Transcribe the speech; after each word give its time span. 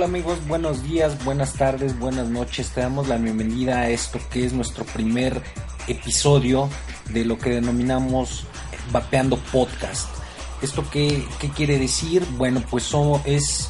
Hola 0.00 0.08
amigos, 0.08 0.38
buenos 0.48 0.82
días, 0.82 1.22
buenas 1.26 1.52
tardes, 1.52 1.98
buenas 1.98 2.26
noches. 2.26 2.70
Te 2.70 2.80
damos 2.80 3.06
la 3.08 3.18
bienvenida 3.18 3.80
a 3.80 3.90
esto 3.90 4.18
que 4.32 4.46
es 4.46 4.54
nuestro 4.54 4.82
primer 4.86 5.42
episodio 5.88 6.70
de 7.10 7.26
lo 7.26 7.36
que 7.36 7.50
denominamos 7.50 8.46
Vapeando 8.92 9.36
Podcast. 9.52 10.08
¿Esto 10.62 10.86
qué, 10.90 11.22
quiere 11.54 11.78
decir? 11.78 12.24
Bueno, 12.38 12.64
pues 12.70 12.90
es 13.26 13.68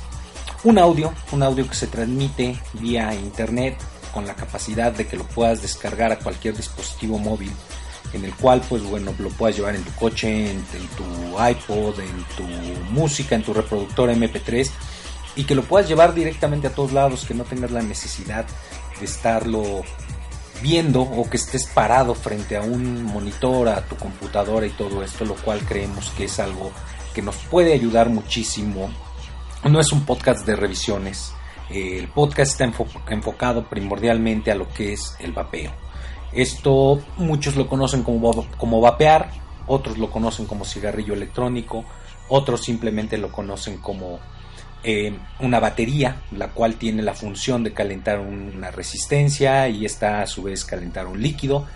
un 0.62 0.78
audio, 0.78 1.12
un 1.32 1.42
audio 1.42 1.68
que 1.68 1.74
se 1.74 1.88
transmite 1.88 2.56
vía 2.74 3.12
internet 3.12 3.76
con 4.14 4.24
la 4.24 4.36
capacidad 4.36 4.92
de 4.92 5.08
que 5.08 5.16
lo 5.16 5.24
puedas 5.24 5.62
descargar 5.62 6.12
a 6.12 6.20
cualquier 6.20 6.56
dispositivo 6.56 7.18
móvil 7.18 7.50
en 8.12 8.24
el 8.24 8.34
cual 8.34 8.62
pues 8.68 8.84
bueno 8.84 9.12
lo 9.18 9.30
puedas 9.30 9.56
llevar 9.56 9.74
en 9.74 9.82
tu 9.82 9.92
coche, 9.96 10.52
en, 10.52 10.64
tu 10.96 11.04
iPod, 11.44 11.98
en 11.98 12.24
tu 12.36 12.44
música, 12.92 13.34
en 13.34 13.42
tu 13.42 13.52
reproductor 13.52 14.10
MP3 14.10 14.70
y 15.36 15.44
que 15.44 15.54
lo 15.54 15.62
puedas 15.62 15.88
llevar 15.88 16.14
directamente 16.14 16.66
a 16.66 16.74
todos 16.74 16.92
lados, 16.92 17.24
que 17.24 17.34
no 17.34 17.44
tengas 17.44 17.70
la 17.70 17.82
necesidad 17.82 18.46
de 18.98 19.04
estarlo 19.04 19.82
viendo 20.62 21.02
o 21.02 21.28
que 21.28 21.36
estés 21.36 21.66
parado 21.66 22.14
frente 22.14 22.56
a 22.56 22.62
un 22.62 23.02
monitor, 23.04 23.68
a 23.68 23.86
tu 23.86 23.96
computadora 23.96 24.66
y 24.66 24.70
todo 24.70 25.02
esto, 25.02 25.24
lo 25.24 25.34
cual 25.34 25.60
creemos 25.60 26.10
que 26.10 26.24
es 26.24 26.38
algo 26.38 26.70
que 27.14 27.22
nos 27.22 27.36
puede 27.36 27.72
ayudar 27.72 28.10
muchísimo. 28.10 28.90
No 29.64 29.80
es 29.80 29.92
un 29.92 30.04
podcast 30.04 30.46
de 30.46 30.56
revisiones, 30.56 31.32
el 31.70 32.08
podcast 32.08 32.52
está 32.52 32.84
enfocado 33.10 33.64
primordialmente 33.68 34.50
a 34.50 34.54
lo 34.54 34.68
que 34.68 34.92
es 34.92 35.14
el 35.20 35.32
vapeo. 35.32 35.72
Esto 36.32 37.00
muchos 37.16 37.56
lo 37.56 37.68
conocen 37.68 38.02
como, 38.02 38.46
como 38.56 38.80
vapear, 38.80 39.30
otros 39.66 39.98
lo 39.98 40.10
conocen 40.10 40.46
como 40.46 40.64
cigarrillo 40.64 41.14
electrónico, 41.14 41.84
otros 42.28 42.62
simplemente 42.62 43.18
lo 43.18 43.30
conocen 43.30 43.78
como 43.78 44.18
eh, 44.82 45.12
una 45.40 45.60
batería, 45.60 46.22
la 46.32 46.48
cual 46.48 46.76
tiene 46.76 47.02
la 47.02 47.14
función 47.14 47.62
de 47.62 47.72
calentar 47.72 48.20
una 48.20 48.70
resistencia 48.70 49.68
y 49.68 49.84
esta 49.84 50.22
a 50.22 50.26
su 50.26 50.42
vez 50.42 50.64
calentar 50.64 51.06
un 51.06 51.20
líquido. 51.20 51.66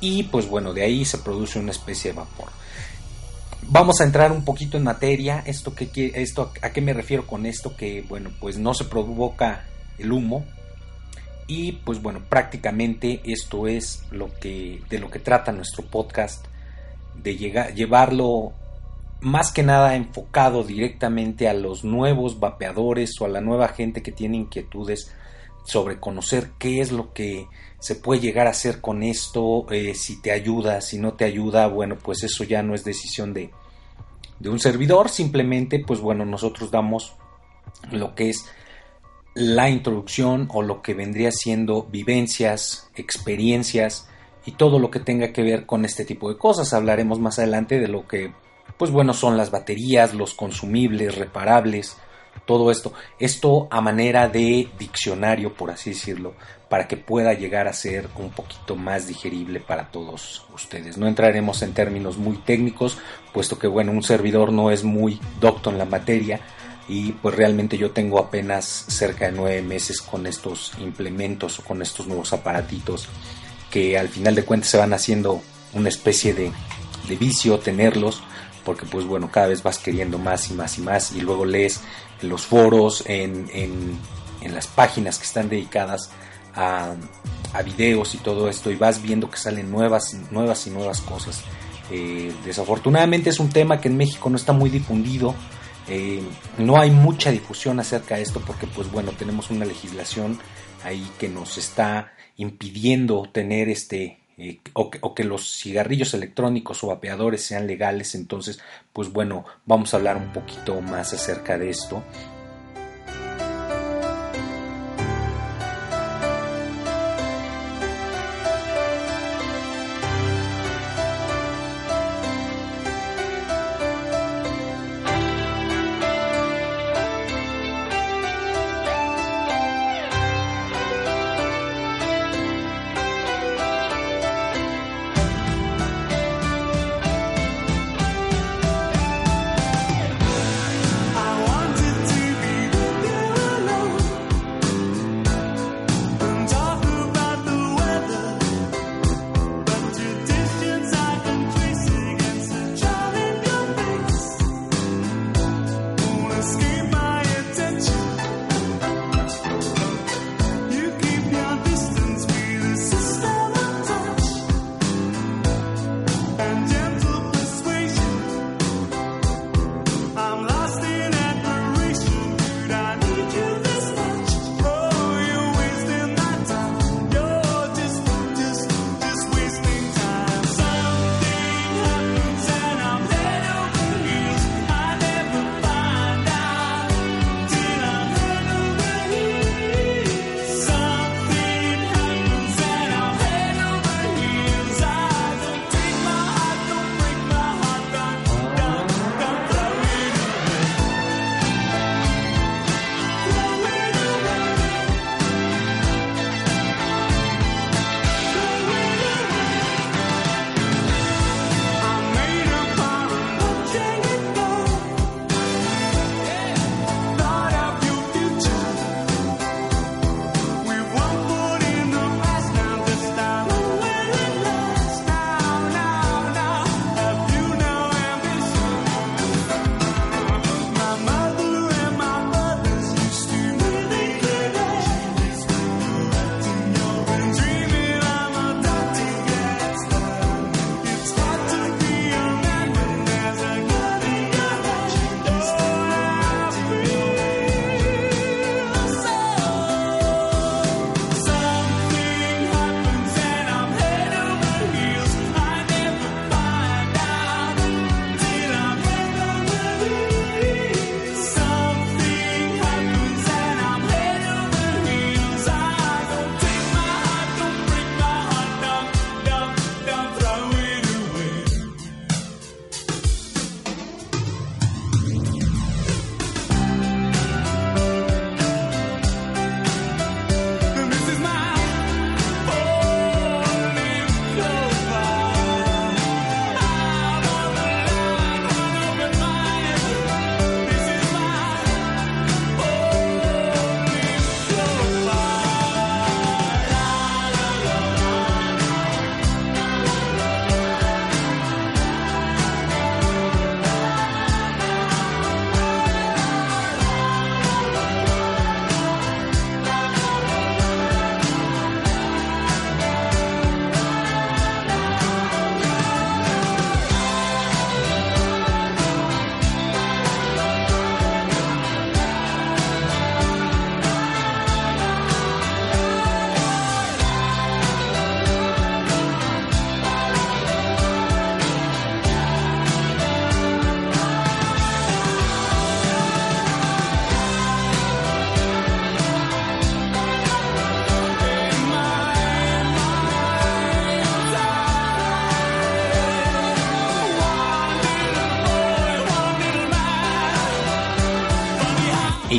Y 0.00 0.24
pues 0.24 0.48
bueno, 0.48 0.72
de 0.72 0.82
ahí 0.82 1.04
se 1.04 1.18
produce 1.18 1.58
una 1.58 1.70
especie 1.70 2.12
de 2.12 2.18
vapor. 2.18 2.48
Vamos 3.62 4.00
a 4.00 4.04
entrar 4.04 4.32
un 4.32 4.44
poquito 4.44 4.76
en 4.76 4.84
materia, 4.84 5.42
esto, 5.44 5.74
que, 5.74 5.90
esto 6.14 6.52
a 6.62 6.70
qué 6.70 6.80
me 6.80 6.92
refiero 6.92 7.26
con 7.26 7.46
esto, 7.46 7.76
que 7.76 8.02
bueno, 8.08 8.30
pues 8.40 8.58
no 8.58 8.74
se 8.74 8.84
provoca 8.84 9.64
el 9.98 10.12
humo. 10.12 10.44
Y 11.46 11.72
pues 11.72 12.02
bueno, 12.02 12.22
prácticamente 12.28 13.20
esto 13.24 13.68
es 13.68 14.02
lo 14.10 14.34
que, 14.38 14.82
de 14.88 14.98
lo 14.98 15.10
que 15.10 15.18
trata 15.18 15.52
nuestro 15.52 15.84
podcast, 15.84 16.46
de 17.14 17.36
llegar, 17.36 17.74
llevarlo 17.74 18.52
más 19.20 19.52
que 19.52 19.62
nada 19.62 19.96
enfocado 19.96 20.62
directamente 20.64 21.48
a 21.48 21.54
los 21.54 21.84
nuevos 21.84 22.38
vapeadores 22.38 23.20
o 23.20 23.24
a 23.24 23.28
la 23.28 23.40
nueva 23.40 23.68
gente 23.68 24.02
que 24.02 24.12
tiene 24.12 24.36
inquietudes 24.36 25.12
sobre 25.64 25.98
conocer 25.98 26.52
qué 26.58 26.80
es 26.80 26.92
lo 26.92 27.12
que 27.12 27.46
se 27.78 27.94
puede 27.94 28.20
llegar 28.20 28.46
a 28.46 28.50
hacer 28.50 28.80
con 28.80 29.02
esto, 29.02 29.66
eh, 29.70 29.94
si 29.94 30.20
te 30.20 30.32
ayuda, 30.32 30.80
si 30.80 30.98
no 30.98 31.14
te 31.14 31.24
ayuda, 31.24 31.66
bueno, 31.66 31.96
pues 31.96 32.22
eso 32.22 32.44
ya 32.44 32.62
no 32.62 32.74
es 32.74 32.84
decisión 32.84 33.34
de, 33.34 33.50
de 34.38 34.48
un 34.48 34.60
servidor, 34.60 35.08
simplemente 35.08 35.82
pues 35.84 36.00
bueno, 36.00 36.24
nosotros 36.24 36.70
damos 36.70 37.14
lo 37.90 38.14
que 38.14 38.30
es 38.30 38.46
la 39.34 39.68
introducción 39.68 40.48
o 40.52 40.62
lo 40.62 40.80
que 40.82 40.94
vendría 40.94 41.30
siendo 41.30 41.84
vivencias, 41.84 42.90
experiencias 42.96 44.08
y 44.46 44.52
todo 44.52 44.78
lo 44.78 44.90
que 44.90 45.00
tenga 45.00 45.32
que 45.32 45.42
ver 45.42 45.66
con 45.66 45.84
este 45.84 46.04
tipo 46.04 46.28
de 46.28 46.38
cosas. 46.38 46.72
Hablaremos 46.72 47.20
más 47.20 47.38
adelante 47.38 47.78
de 47.78 47.88
lo 47.88 48.08
que 48.08 48.32
pues 48.78 48.90
bueno, 48.90 49.12
son 49.12 49.36
las 49.36 49.50
baterías, 49.50 50.14
los 50.14 50.34
consumibles, 50.34 51.16
reparables, 51.16 51.96
todo 52.46 52.70
esto. 52.70 52.92
Esto 53.18 53.68
a 53.70 53.80
manera 53.80 54.28
de 54.28 54.68
diccionario, 54.78 55.52
por 55.52 55.70
así 55.70 55.90
decirlo, 55.90 56.34
para 56.68 56.86
que 56.86 56.96
pueda 56.96 57.32
llegar 57.34 57.68
a 57.68 57.72
ser 57.72 58.08
un 58.16 58.30
poquito 58.30 58.76
más 58.76 59.06
digerible 59.06 59.60
para 59.60 59.90
todos 59.90 60.46
ustedes. 60.54 60.96
No 60.96 61.06
entraremos 61.06 61.62
en 61.62 61.74
términos 61.74 62.16
muy 62.16 62.36
técnicos, 62.36 62.98
puesto 63.32 63.58
que 63.58 63.66
bueno, 63.66 63.92
un 63.92 64.02
servidor 64.02 64.52
no 64.52 64.70
es 64.70 64.84
muy 64.84 65.20
docto 65.40 65.70
en 65.70 65.78
la 65.78 65.84
materia 65.84 66.40
y 66.88 67.12
pues 67.12 67.34
realmente 67.34 67.76
yo 67.76 67.90
tengo 67.90 68.18
apenas 68.18 68.64
cerca 68.64 69.26
de 69.26 69.32
nueve 69.32 69.60
meses 69.60 70.00
con 70.00 70.26
estos 70.26 70.72
implementos 70.78 71.58
o 71.58 71.64
con 71.64 71.82
estos 71.82 72.06
nuevos 72.06 72.32
aparatitos 72.32 73.08
que 73.70 73.98
al 73.98 74.08
final 74.08 74.34
de 74.34 74.44
cuentas 74.44 74.70
se 74.70 74.78
van 74.78 74.94
haciendo 74.94 75.42
una 75.74 75.90
especie 75.90 76.32
de, 76.32 76.50
de 77.08 77.16
vicio 77.16 77.58
tenerlos 77.58 78.22
porque 78.68 78.84
pues 78.84 79.06
bueno, 79.06 79.30
cada 79.32 79.46
vez 79.46 79.62
vas 79.62 79.78
queriendo 79.78 80.18
más 80.18 80.50
y 80.50 80.52
más 80.52 80.76
y 80.76 80.82
más 80.82 81.12
y 81.12 81.22
luego 81.22 81.46
lees 81.46 81.80
los 82.20 82.44
foros, 82.44 83.02
en, 83.06 83.48
en, 83.50 83.98
las 84.52 84.66
páginas 84.66 85.16
que 85.16 85.24
están 85.24 85.48
dedicadas 85.48 86.10
a, 86.54 86.94
a, 87.54 87.62
videos 87.62 88.14
y 88.14 88.18
todo 88.18 88.46
esto 88.50 88.70
y 88.70 88.76
vas 88.76 89.00
viendo 89.00 89.30
que 89.30 89.38
salen 89.38 89.70
nuevas, 89.70 90.14
nuevas 90.30 90.66
y 90.66 90.70
nuevas 90.70 91.00
cosas. 91.00 91.40
Eh, 91.90 92.30
desafortunadamente 92.44 93.30
es 93.30 93.40
un 93.40 93.48
tema 93.48 93.80
que 93.80 93.88
en 93.88 93.96
México 93.96 94.28
no 94.28 94.36
está 94.36 94.52
muy 94.52 94.68
difundido, 94.68 95.34
eh, 95.88 96.20
no 96.58 96.78
hay 96.78 96.90
mucha 96.90 97.30
difusión 97.30 97.80
acerca 97.80 98.16
de 98.16 98.22
esto 98.22 98.42
porque 98.46 98.66
pues 98.66 98.92
bueno, 98.92 99.12
tenemos 99.12 99.50
una 99.50 99.64
legislación 99.64 100.38
ahí 100.84 101.10
que 101.18 101.30
nos 101.30 101.56
está 101.56 102.12
impidiendo 102.36 103.30
tener 103.32 103.70
este 103.70 104.18
eh, 104.38 104.60
o, 104.72 104.90
que, 104.90 104.98
o, 105.02 105.14
que, 105.14 105.24
los 105.24 105.58
cigarrillos 105.58 106.14
electrónicos 106.14 106.82
o 106.84 106.88
vapeadores 106.88 107.42
sean 107.42 107.66
legales. 107.66 108.14
Entonces, 108.14 108.60
pues 108.92 109.12
bueno, 109.12 109.44
vamos 109.66 109.92
a 109.92 109.96
hablar 109.96 110.16
un 110.16 110.32
poquito 110.32 110.80
más 110.80 111.12
acerca 111.12 111.58
de 111.58 111.70
esto. 111.70 112.02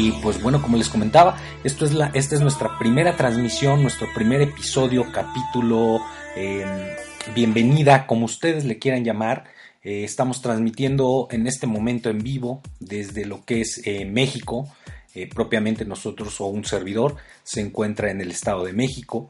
Y 0.01 0.13
pues 0.13 0.41
bueno, 0.41 0.61
como 0.61 0.77
les 0.77 0.87
comentaba, 0.87 1.37
esto 1.61 1.83
es 1.83 1.93
la, 1.93 2.09
esta 2.13 2.33
es 2.33 2.39
nuestra 2.39 2.79
primera 2.79 3.17
transmisión, 3.17 3.81
nuestro 3.81 4.07
primer 4.15 4.41
episodio, 4.41 5.11
capítulo, 5.11 5.99
em, 6.37 6.69
bienvenida, 7.35 8.07
como 8.07 8.23
ustedes 8.23 8.63
le 8.63 8.79
quieran 8.79 9.03
llamar. 9.03 9.43
Eh, 9.83 10.05
estamos 10.05 10.41
transmitiendo 10.41 11.27
en 11.31 11.47
este 11.47 11.67
momento 11.67 12.09
en 12.09 12.19
vivo 12.19 12.61
desde 12.79 13.25
lo 13.25 13.43
que 13.43 13.59
es 13.59 13.81
eh, 13.83 14.05
México. 14.05 14.69
Eh, 15.15 15.27
propiamente 15.27 15.83
nosotros 15.83 16.39
o 16.39 16.45
un 16.45 16.63
servidor 16.63 17.17
se 17.43 17.59
encuentra 17.59 18.09
en 18.09 18.21
el 18.21 18.31
Estado 18.31 18.63
de 18.63 18.71
México. 18.71 19.27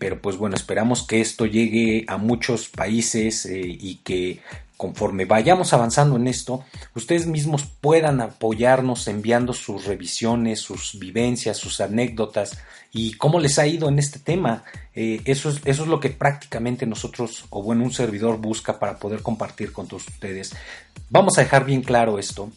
pero 0.00 0.20
pues 0.20 0.36
bueno, 0.36 0.56
esperamos 0.56 1.06
que 1.06 1.20
esto 1.20 1.46
llegue 1.46 2.04
a 2.08 2.18
muchos 2.18 2.68
países 2.68 3.48
y 3.48 4.00
que 4.04 4.40
conforme 4.76 5.24
vayamos 5.24 5.72
avanzando 5.72 6.16
en 6.16 6.26
esto, 6.26 6.64
ustedes 6.94 7.26
mismos 7.26 7.64
puedan 7.64 8.20
apoyarnos 8.20 9.08
enviando 9.08 9.52
sus 9.52 9.86
revisiones, 9.86 10.60
sus 10.60 10.98
vivencias, 10.98 11.56
sus 11.56 11.80
anécdotas 11.80 12.58
y 12.92 13.14
cómo 13.14 13.40
les 13.40 13.58
ha 13.58 13.66
ido 13.66 13.88
en 13.88 13.98
este 13.98 14.18
tema. 14.18 14.64
Eh, 14.94 15.22
eso, 15.24 15.48
es, 15.48 15.60
eso 15.64 15.82
es 15.82 15.88
lo 15.88 16.00
que 16.00 16.10
prácticamente 16.10 16.86
nosotros, 16.86 17.46
o 17.50 17.62
bueno, 17.62 17.84
un 17.84 17.92
servidor 17.92 18.38
busca 18.38 18.78
para 18.78 18.98
poder 18.98 19.22
compartir 19.22 19.72
con 19.72 19.88
todos 19.88 20.06
ustedes. 20.08 20.54
Vamos 21.08 21.38
a 21.38 21.42
dejar 21.42 21.64
bien 21.64 21.82
claro 21.82 22.18
esto. 22.18 22.50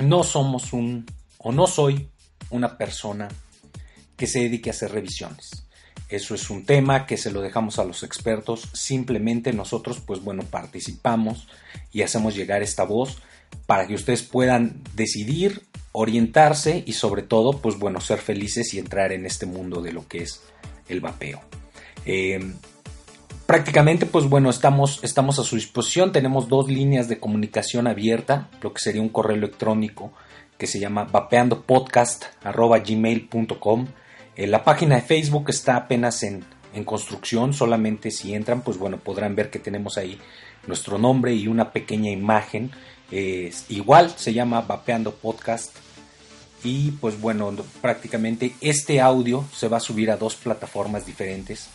No 0.00 0.24
somos 0.24 0.72
un, 0.72 1.06
o 1.38 1.52
no 1.52 1.66
soy 1.66 2.08
una 2.50 2.76
persona 2.76 3.28
que 4.16 4.26
se 4.26 4.40
dedique 4.40 4.70
a 4.70 4.72
hacer 4.72 4.92
revisiones. 4.92 5.64
Eso 6.12 6.34
es 6.34 6.50
un 6.50 6.66
tema 6.66 7.06
que 7.06 7.16
se 7.16 7.30
lo 7.30 7.40
dejamos 7.40 7.78
a 7.78 7.84
los 7.84 8.02
expertos. 8.02 8.68
Simplemente 8.74 9.54
nosotros, 9.54 9.98
pues 10.04 10.22
bueno, 10.22 10.42
participamos 10.42 11.48
y 11.90 12.02
hacemos 12.02 12.36
llegar 12.36 12.62
esta 12.62 12.84
voz 12.84 13.16
para 13.64 13.86
que 13.86 13.94
ustedes 13.94 14.22
puedan 14.22 14.82
decidir, 14.94 15.62
orientarse 15.92 16.84
y 16.86 16.92
sobre 16.92 17.22
todo, 17.22 17.62
pues 17.62 17.78
bueno, 17.78 18.02
ser 18.02 18.18
felices 18.18 18.74
y 18.74 18.78
entrar 18.78 19.10
en 19.12 19.24
este 19.24 19.46
mundo 19.46 19.80
de 19.80 19.92
lo 19.92 20.06
que 20.06 20.18
es 20.18 20.42
el 20.90 21.00
vapeo. 21.00 21.40
Eh, 22.04 22.56
prácticamente, 23.46 24.04
pues 24.04 24.26
bueno, 24.26 24.50
estamos, 24.50 25.00
estamos 25.02 25.38
a 25.38 25.44
su 25.44 25.56
disposición. 25.56 26.12
Tenemos 26.12 26.46
dos 26.46 26.68
líneas 26.68 27.08
de 27.08 27.18
comunicación 27.18 27.86
abierta, 27.86 28.50
lo 28.60 28.74
que 28.74 28.82
sería 28.82 29.00
un 29.00 29.08
correo 29.08 29.38
electrónico 29.38 30.12
que 30.58 30.66
se 30.66 30.78
llama 30.78 31.04
vapeandopodcast.gmail.com 31.04 33.86
la 34.36 34.64
página 34.64 34.96
de 34.96 35.02
Facebook 35.02 35.46
está 35.48 35.76
apenas 35.76 36.22
en, 36.22 36.44
construcción, 36.84 37.52
solamente 37.52 38.10
si 38.10 38.34
entran, 38.34 38.62
pues 38.62 38.78
bueno, 38.78 38.96
podrán 38.96 39.36
ver 39.36 39.50
que 39.50 39.58
tenemos 39.58 39.98
ahí 39.98 40.18
nuestro 40.66 40.96
nombre 40.96 41.34
y 41.34 41.46
una 41.46 41.70
pequeña 41.70 42.10
imagen. 42.10 42.70
igual 43.68 44.10
se 44.16 44.32
llama 44.32 44.62
Vapeando 44.62 45.12
Podcast. 45.12 45.76
Y 46.64 46.92
pues 46.92 47.20
bueno, 47.20 47.52
prácticamente 47.80 48.54
este 48.60 49.00
audio 49.00 49.44
se 49.52 49.68
va 49.68 49.78
a 49.78 49.80
subir 49.80 50.10
a 50.10 50.16
dos 50.16 50.36
plataformas 50.36 51.04
diferentes. 51.04 51.68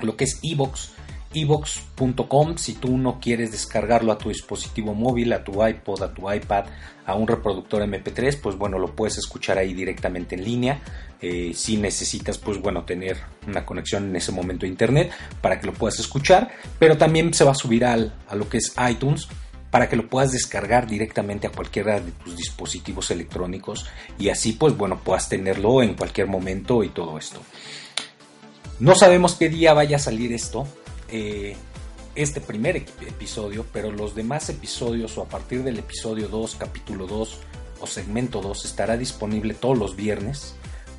Lo 0.00 0.16
que 0.16 0.24
es 0.24 0.40
Evox 0.42 0.90
evox.com 1.34 2.56
si 2.56 2.74
tú 2.74 2.96
no 2.96 3.20
quieres 3.20 3.52
descargarlo 3.52 4.12
a 4.12 4.18
tu 4.18 4.28
dispositivo 4.28 4.94
móvil, 4.94 5.32
a 5.32 5.44
tu 5.44 5.64
iPod, 5.66 6.02
a 6.02 6.14
tu 6.14 6.30
iPad, 6.30 6.64
a 7.06 7.14
un 7.14 7.26
reproductor 7.26 7.82
MP3, 7.82 8.40
pues 8.40 8.56
bueno, 8.56 8.78
lo 8.78 8.94
puedes 8.94 9.18
escuchar 9.18 9.58
ahí 9.58 9.74
directamente 9.74 10.34
en 10.34 10.44
línea. 10.44 10.80
Eh, 11.20 11.52
si 11.54 11.76
necesitas, 11.76 12.38
pues 12.38 12.60
bueno, 12.60 12.84
tener 12.84 13.16
una 13.46 13.66
conexión 13.66 14.04
en 14.04 14.16
ese 14.16 14.30
momento 14.30 14.66
a 14.66 14.68
internet 14.68 15.10
para 15.40 15.58
que 15.58 15.66
lo 15.66 15.72
puedas 15.72 15.98
escuchar, 15.98 16.50
pero 16.78 16.96
también 16.96 17.34
se 17.34 17.44
va 17.44 17.52
a 17.52 17.56
subir 17.56 17.84
al, 17.84 18.14
a 18.28 18.34
lo 18.34 18.48
que 18.48 18.58
es 18.58 18.74
iTunes 18.90 19.28
para 19.70 19.88
que 19.88 19.96
lo 19.96 20.08
puedas 20.08 20.32
descargar 20.32 20.86
directamente 20.86 21.46
a 21.46 21.50
cualquiera 21.50 22.00
de 22.00 22.12
tus 22.12 22.36
dispositivos 22.36 23.10
electrónicos 23.10 23.86
y 24.18 24.30
así 24.30 24.52
pues 24.52 24.76
bueno 24.76 25.00
puedas 25.04 25.28
tenerlo 25.28 25.82
en 25.82 25.94
cualquier 25.94 26.26
momento 26.26 26.82
y 26.82 26.88
todo 26.88 27.18
esto. 27.18 27.40
No 28.80 28.94
sabemos 28.94 29.34
qué 29.34 29.48
día 29.48 29.74
vaya 29.74 29.96
a 29.96 30.00
salir 30.00 30.32
esto, 30.32 30.66
eh, 31.08 31.56
este 32.14 32.40
primer 32.40 32.76
episodio, 32.76 33.64
pero 33.72 33.92
los 33.92 34.14
demás 34.14 34.48
episodios 34.50 35.16
o 35.18 35.22
a 35.22 35.28
partir 35.28 35.62
del 35.62 35.78
episodio 35.78 36.28
2, 36.28 36.56
capítulo 36.56 37.06
2 37.06 37.38
o 37.80 37.86
segmento 37.86 38.40
2 38.40 38.64
estará 38.64 38.96
disponible 38.96 39.54
todos 39.54 39.78
los 39.78 39.94
viernes 39.94 40.54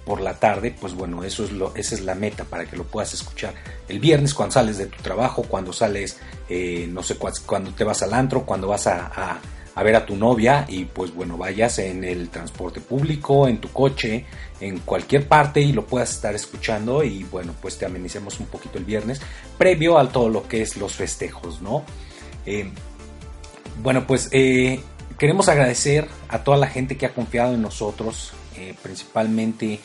por 0.06 0.22
la 0.22 0.39
tarde, 0.39 0.74
pues 0.80 0.96
bueno, 0.96 1.24
eso 1.24 1.44
es 1.44 1.51
lo, 1.51 1.75
esa 1.75 1.94
es 1.94 2.01
la 2.01 2.16
meta 2.16 2.46
para 2.46 2.66
que 2.66 2.78
lo 2.78 2.86
puedas 2.86 3.13
escuchar 3.13 3.54
el 3.88 4.00
viernes 4.00 4.34
cuando 4.34 4.54
sales 4.54 4.78
de 4.78 4.88
tu 4.88 5.01
trabajo, 5.04 5.44
cuando 5.44 5.74
sales, 5.74 6.18
eh, 6.48 6.88
no 6.89 7.04
sé, 7.04 7.16
cuando 7.16 7.72
te 7.74 7.84
vas 7.84 8.01
al 8.01 8.13
antro, 8.13 8.46
cuando 8.46 8.68
vas 8.68 8.88
a 8.88 9.08
a 9.08 9.39
ver 9.83 9.95
a 9.95 10.05
tu 10.05 10.15
novia 10.15 10.65
y 10.67 10.86
pues 10.86 11.13
bueno, 11.13 11.38
vayas 11.38 11.79
en 11.79 12.03
el 12.03 12.29
transporte 12.29 12.81
público, 12.81 13.48
en 13.48 13.59
tu 13.59 13.69
coche, 13.69 14.25
en 14.59 14.79
cualquier 14.79 15.27
parte 15.27 15.62
y 15.62 15.71
lo 15.71 15.86
puedas 15.86 16.12
estar 16.12 16.36
escuchando 16.36 17.03
y 17.03 17.24
bueno, 17.24 17.53
pues 17.62 17.77
te 17.77 17.86
amenicemos 17.86 18.39
un 18.39 18.48
poquito 18.48 18.77
el 18.77 18.86
viernes 18.86 19.21
previo 19.57 19.98
a 19.98 20.09
todo 20.09 20.29
lo 20.29 20.48
que 20.48 20.62
es 20.62 20.77
los 20.77 20.93
festejos, 20.93 21.62
¿no? 21.62 21.83
Eh, 22.45 22.71
bueno, 23.81 24.05
pues 24.05 24.29
eh, 24.31 24.81
queremos 25.17 25.50
agradecer 25.50 26.07
a 26.27 26.43
toda 26.43 26.57
la 26.57 26.67
gente 26.67 26.98
que 26.98 27.05
ha 27.05 27.13
confiado 27.13 27.53
en 27.53 27.62
nosotros, 27.62 28.33
eh, 28.57 28.75
principalmente 28.81 29.79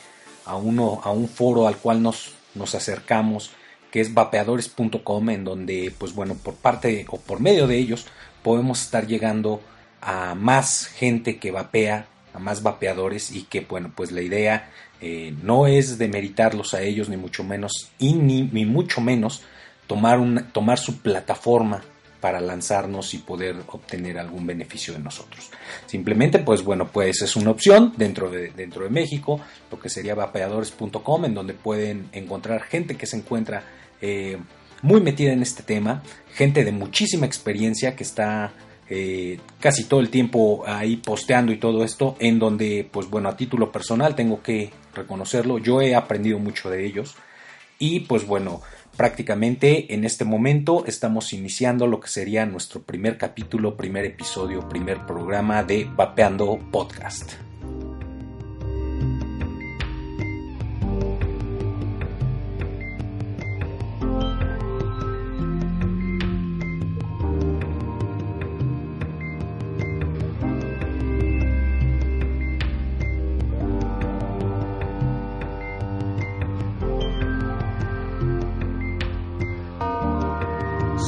a, 0.45 0.55
uno, 0.55 1.01
a 1.03 1.11
un 1.11 1.29
foro 1.29 1.67
al 1.67 1.77
cual 1.77 2.01
nos, 2.01 2.33
nos 2.53 2.75
acercamos, 2.75 3.51
que 3.91 4.01
es 4.01 4.13
vapeadores.com, 4.13 5.29
en 5.29 5.43
donde, 5.45 5.93
pues 5.97 6.13
bueno, 6.13 6.35
por 6.35 6.55
parte 6.55 7.05
o 7.09 7.17
por 7.17 7.39
medio 7.39 7.67
de 7.67 7.77
ellos 7.77 8.05
podemos 8.43 8.81
estar 8.81 9.07
llegando 9.07 9.61
a 10.05 10.35
más 10.35 10.85
gente 10.85 11.37
que 11.37 11.49
vapea, 11.49 12.05
a 12.33 12.39
más 12.39 12.61
vapeadores 12.61 13.31
y 13.31 13.43
que 13.43 13.61
bueno, 13.61 13.91
pues 13.95 14.11
la 14.11 14.21
idea 14.21 14.69
eh, 15.01 15.33
no 15.41 15.65
es 15.65 15.97
demeritarlos 15.97 16.75
a 16.75 16.81
ellos 16.83 17.09
ni 17.09 17.17
mucho 17.17 17.43
menos 17.43 17.89
y 17.97 18.13
ni, 18.13 18.65
mucho 18.65 19.01
menos 19.01 19.41
tomar, 19.87 20.19
tomar 20.51 20.77
su 20.77 20.99
plataforma 20.99 21.83
para 22.21 22.39
lanzarnos 22.39 23.15
y 23.15 23.17
poder 23.17 23.55
obtener 23.67 24.19
algún 24.19 24.45
beneficio 24.45 24.93
de 24.93 24.99
nosotros. 24.99 25.49
Simplemente, 25.87 26.39
pues 26.39 26.63
bueno, 26.63 26.87
pues 26.87 27.21
es 27.23 27.35
una 27.35 27.51
opción 27.51 27.93
dentro 27.97 28.29
de, 28.29 28.51
dentro 28.51 28.83
de 28.83 28.89
México, 28.89 29.41
lo 29.71 29.79
que 29.79 29.89
sería 29.89 30.13
vapeadores.com, 30.13 31.25
en 31.25 31.33
donde 31.33 31.53
pueden 31.53 32.09
encontrar 32.13 32.63
gente 32.63 32.95
que 32.95 33.05
se 33.05 33.17
encuentra 33.17 33.63
eh, 34.01 34.37
muy 34.81 35.01
metida 35.01 35.33
en 35.33 35.41
este 35.41 35.63
tema, 35.63 36.03
gente 36.33 36.63
de 36.63 36.71
muchísima 36.71 37.25
experiencia 37.25 37.95
que 37.95 38.03
está 38.03 38.53
eh, 38.89 39.39
casi 39.59 39.85
todo 39.85 39.99
el 39.99 40.09
tiempo 40.09 40.63
ahí 40.67 40.97
posteando 40.97 41.51
y 41.51 41.57
todo 41.57 41.83
esto, 41.83 42.15
en 42.19 42.39
donde, 42.39 42.87
pues 42.91 43.09
bueno, 43.09 43.29
a 43.29 43.37
título 43.37 43.71
personal 43.71 44.15
tengo 44.15 44.41
que 44.41 44.71
reconocerlo, 44.93 45.57
yo 45.57 45.81
he 45.81 45.95
aprendido 45.95 46.39
mucho 46.39 46.69
de 46.69 46.85
ellos 46.85 47.15
y 47.79 48.01
pues 48.01 48.25
bueno, 48.25 48.61
prácticamente 48.95 49.93
en 49.93 50.05
este 50.05 50.23
momento 50.23 50.85
estamos 50.85 51.33
iniciando 51.33 51.87
lo 51.87 51.99
que 51.99 52.07
sería 52.07 52.45
nuestro 52.45 52.83
primer 52.83 53.17
capítulo, 53.17 53.75
primer 53.75 54.05
episodio, 54.05 54.67
primer 54.69 55.05
programa 55.05 55.63
de 55.63 55.89
Vapeando 55.95 56.59
Podcast. 56.71 57.33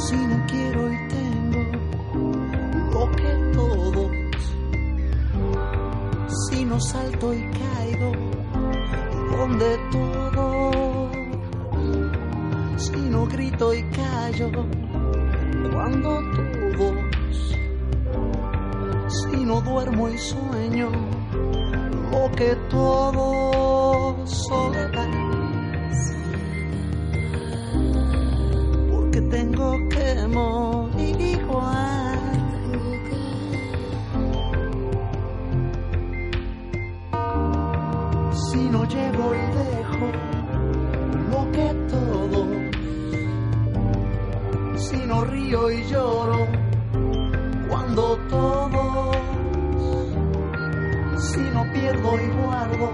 si 0.05 0.15
no 0.15 0.45
quiero 0.47 0.93
y 0.93 1.07
tengo 1.07 1.61
lo 2.93 3.11
que 3.15 3.31
todos. 3.53 4.11
Si 6.49 6.65
no 6.65 6.79
salto 6.79 7.33
y 7.33 7.41
caigo 7.51 8.11
donde 9.31 9.77
todo. 9.91 11.09
Si 12.77 12.97
no 12.97 13.25
grito 13.25 13.73
y 13.73 13.83
callo 13.89 14.51
cuando 15.73 16.21
todos. 16.77 17.55
Si 19.09 19.45
no 19.45 19.61
duermo 19.61 20.09
y 20.09 20.17
sueño 20.17 20.89
lo 22.11 22.31
que 22.35 22.55
todos. 22.69 24.47
río 45.47 45.71
y 45.71 45.83
lloro 45.85 46.47
cuando 47.69 48.17
tomo. 48.29 49.11
Si 51.17 51.39
no 51.39 51.63
pierdo 51.73 52.09
y 52.19 52.27
guardo 52.41 52.91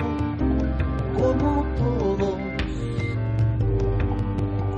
como 1.17 1.65
todos, 1.77 2.36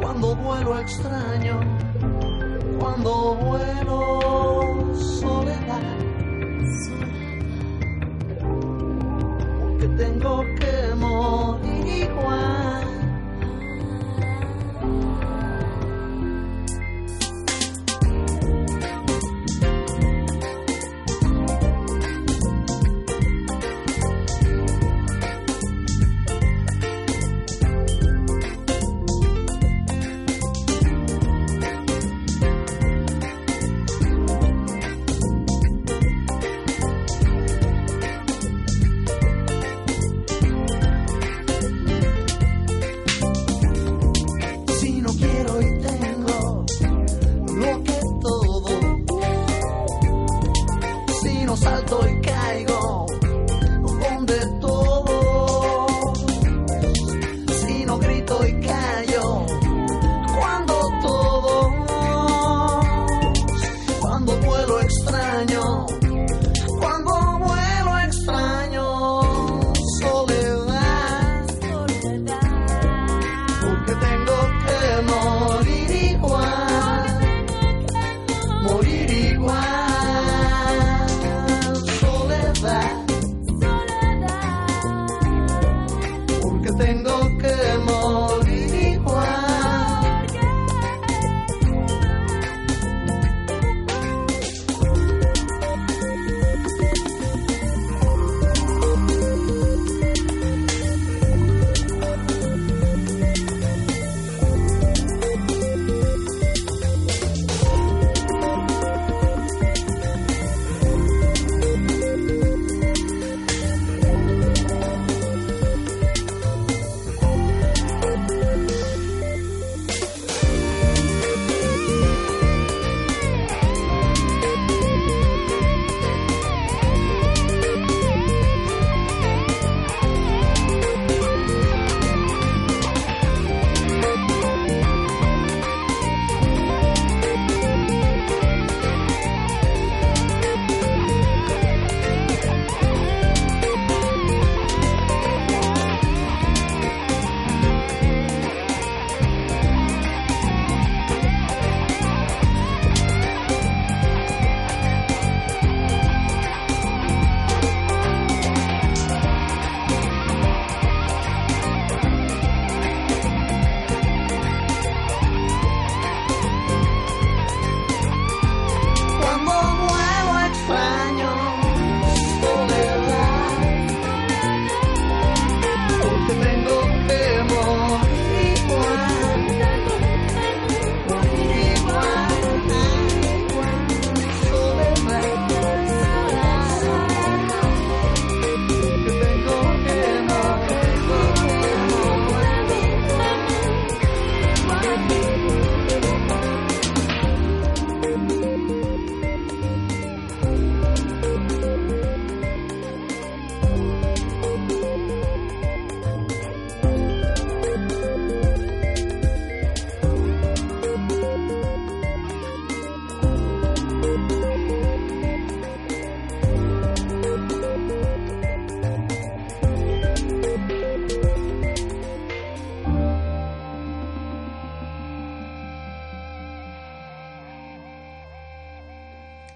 cuando 0.02 0.36
vuelo 0.36 0.80
extraño. 0.80 1.35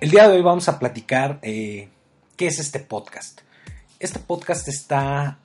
El 0.10 0.14
día 0.14 0.28
de 0.28 0.38
hoy 0.38 0.42
vamos 0.42 0.68
a 0.68 0.80
platicar 0.80 1.38
eh, 1.44 1.88
qué 2.36 2.48
es 2.48 2.58
este 2.58 2.80
podcast. 2.80 3.42
Este 4.00 4.18
podcast 4.18 4.68
está, 4.68 5.38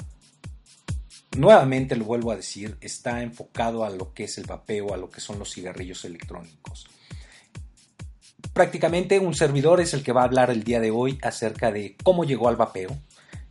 nuevamente 1.37 1.97
lo 1.97 2.07
vuelvo 2.07 2.31
a 2.31 2.37
decir, 2.37 2.79
está 2.81 3.23
enfocado 3.23 3.85
a 3.85 3.91
lo 3.91 4.15
que 4.15 4.25
es 4.25 4.39
el 4.39 4.47
vapeo, 4.47 4.95
a 4.95 4.97
lo 4.97 5.11
que 5.11 5.21
son 5.21 5.39
los 5.39 5.53
cigarrillos 5.53 6.07
electrónicos. 6.07 6.87
Prácticamente 8.55 9.19
un 9.19 9.35
servidor 9.35 9.83
es 9.83 9.93
el 9.93 10.03
que 10.03 10.13
va 10.13 10.23
a 10.23 10.25
hablar 10.25 10.49
el 10.49 10.65
día 10.65 10.81
de 10.81 10.91
hoy 10.91 11.19
acerca 11.21 11.71
de 11.71 11.95
cómo 12.03 12.25
llegó 12.25 12.49
al 12.49 12.57
vapeo. 12.57 12.97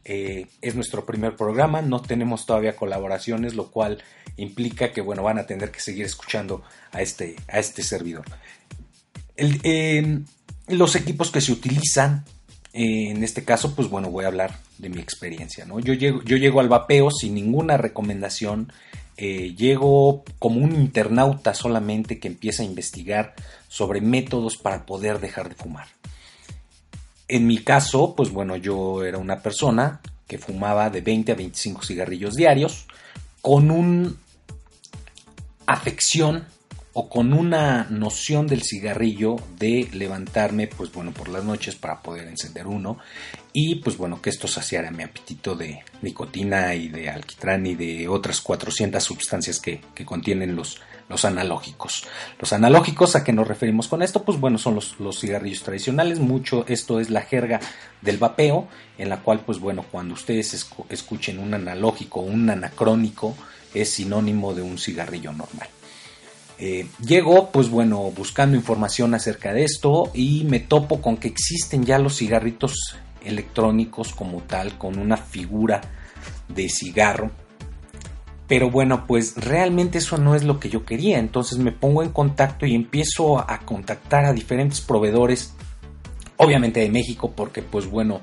Eh, 0.05 0.47
es 0.63 0.73
nuestro 0.73 1.05
primer 1.05 1.35
programa, 1.35 1.83
no 1.83 2.01
tenemos 2.01 2.47
todavía 2.47 2.75
colaboraciones, 2.75 3.53
lo 3.53 3.69
cual 3.69 4.01
implica 4.35 4.91
que 4.91 5.01
bueno, 5.01 5.21
van 5.21 5.37
a 5.37 5.45
tener 5.45 5.69
que 5.69 5.79
seguir 5.79 6.07
escuchando 6.07 6.63
a 6.91 7.03
este, 7.03 7.35
a 7.49 7.59
este 7.59 7.83
servidor. 7.83 8.25
Eh, 9.37 10.23
los 10.67 10.95
equipos 10.95 11.31
que 11.31 11.41
se 11.41 11.51
utilizan, 11.51 12.25
eh, 12.73 13.09
en 13.11 13.23
este 13.23 13.43
caso, 13.43 13.75
pues 13.75 13.89
bueno, 13.89 14.09
voy 14.09 14.25
a 14.25 14.29
hablar 14.29 14.59
de 14.77 14.89
mi 14.89 14.99
experiencia, 14.99 15.65
¿no? 15.65 15.79
Yo 15.79 15.93
llego, 15.93 16.23
yo 16.23 16.37
llego 16.37 16.59
al 16.59 16.69
vapeo 16.69 17.11
sin 17.11 17.35
ninguna 17.35 17.77
recomendación, 17.77 18.71
eh, 19.17 19.53
llego 19.55 20.23
como 20.39 20.59
un 20.61 20.73
internauta 20.73 21.53
solamente 21.53 22.19
que 22.19 22.27
empieza 22.27 22.63
a 22.63 22.65
investigar 22.65 23.35
sobre 23.67 24.01
métodos 24.01 24.57
para 24.57 24.85
poder 24.85 25.19
dejar 25.19 25.49
de 25.49 25.55
fumar. 25.55 25.87
En 27.27 27.47
mi 27.47 27.59
caso, 27.59 28.15
pues 28.15 28.31
bueno, 28.31 28.55
yo 28.55 29.03
era 29.03 29.17
una 29.17 29.41
persona 29.41 30.01
que 30.27 30.37
fumaba 30.37 30.89
de 30.89 31.01
20 31.01 31.31
a 31.31 31.35
25 31.35 31.83
cigarrillos 31.83 32.35
diarios 32.35 32.87
con 33.41 33.71
una 33.71 34.13
afección 35.65 36.45
o 36.95 37.09
con 37.09 37.33
una 37.33 37.87
noción 37.89 38.45
del 38.45 38.61
cigarrillo 38.61 39.37
de 39.57 39.89
levantarme, 39.93 40.67
pues 40.67 40.91
bueno, 40.91 41.11
por 41.11 41.27
las 41.27 41.43
noches 41.43 41.75
para 41.75 42.01
poder 42.01 42.27
encender 42.27 42.67
uno 42.67 42.99
y 43.51 43.75
pues 43.75 43.97
bueno, 43.97 44.21
que 44.21 44.29
esto 44.29 44.47
saciara 44.47 44.91
mi 44.91 45.03
apetito 45.03 45.55
de 45.55 45.83
nicotina 46.03 46.75
y 46.75 46.89
de 46.89 47.09
alquitrán 47.09 47.65
y 47.65 47.73
de 47.73 48.07
otras 48.07 48.41
400 48.41 49.03
sustancias 49.03 49.59
que, 49.59 49.81
contienen 50.05 50.55
los, 50.55 50.81
los 51.09 51.25
analógicos. 51.25 52.05
Los 52.39 52.53
analógicos, 52.53 53.15
¿a 53.15 53.23
qué 53.23 53.33
nos 53.33 53.47
referimos 53.47 53.87
con 53.87 54.03
esto? 54.03 54.23
Pues 54.23 54.39
bueno, 54.39 54.59
son 54.59 54.75
los, 54.75 54.99
los 54.99 55.19
cigarrillos 55.19 55.63
tradicionales, 55.63 56.19
mucho 56.19 56.65
esto 56.67 56.99
es 56.99 57.09
la 57.09 57.21
jerga 57.21 57.59
del 58.01 58.17
vapeo, 58.17 58.67
en 58.99 59.09
la 59.09 59.21
cual 59.21 59.39
pues 59.39 59.59
bueno, 59.59 59.83
cuando 59.89 60.13
ustedes 60.13 60.67
escuchen 60.89 61.39
un 61.39 61.55
analógico, 61.55 62.19
un 62.19 62.49
anacrónico, 62.51 63.35
es 63.73 63.89
sinónimo 63.89 64.53
de 64.53 64.61
un 64.61 64.77
cigarrillo 64.77 65.31
normal. 65.31 65.69
Eh, 66.65 66.87
llego, 67.05 67.51
pues 67.51 67.69
bueno, 67.69 67.99
buscando 68.15 68.55
información 68.55 69.13
acerca 69.13 69.51
de 69.51 69.65
esto 69.65 70.09
y 70.13 70.45
me 70.45 70.61
topo 70.61 71.01
con 71.01 71.17
que 71.17 71.27
existen 71.27 71.83
ya 71.83 71.99
los 71.99 72.15
cigarritos 72.15 72.95
electrónicos 73.21 74.13
como 74.13 74.43
tal, 74.43 74.77
con 74.77 74.97
una 74.97 75.17
figura 75.17 75.81
de 76.47 76.69
cigarro. 76.69 77.31
Pero 78.47 78.71
bueno, 78.71 79.05
pues 79.07 79.35
realmente 79.35 79.97
eso 79.97 80.17
no 80.17 80.35
es 80.35 80.45
lo 80.45 80.61
que 80.61 80.69
yo 80.69 80.85
quería. 80.85 81.19
Entonces 81.19 81.57
me 81.57 81.73
pongo 81.73 82.01
en 82.01 82.11
contacto 82.11 82.65
y 82.65 82.75
empiezo 82.75 83.39
a 83.39 83.59
contactar 83.65 84.23
a 84.23 84.31
diferentes 84.31 84.79
proveedores, 84.79 85.53
obviamente 86.37 86.79
de 86.79 86.89
México, 86.89 87.33
porque 87.35 87.61
pues 87.61 87.87
bueno, 87.87 88.21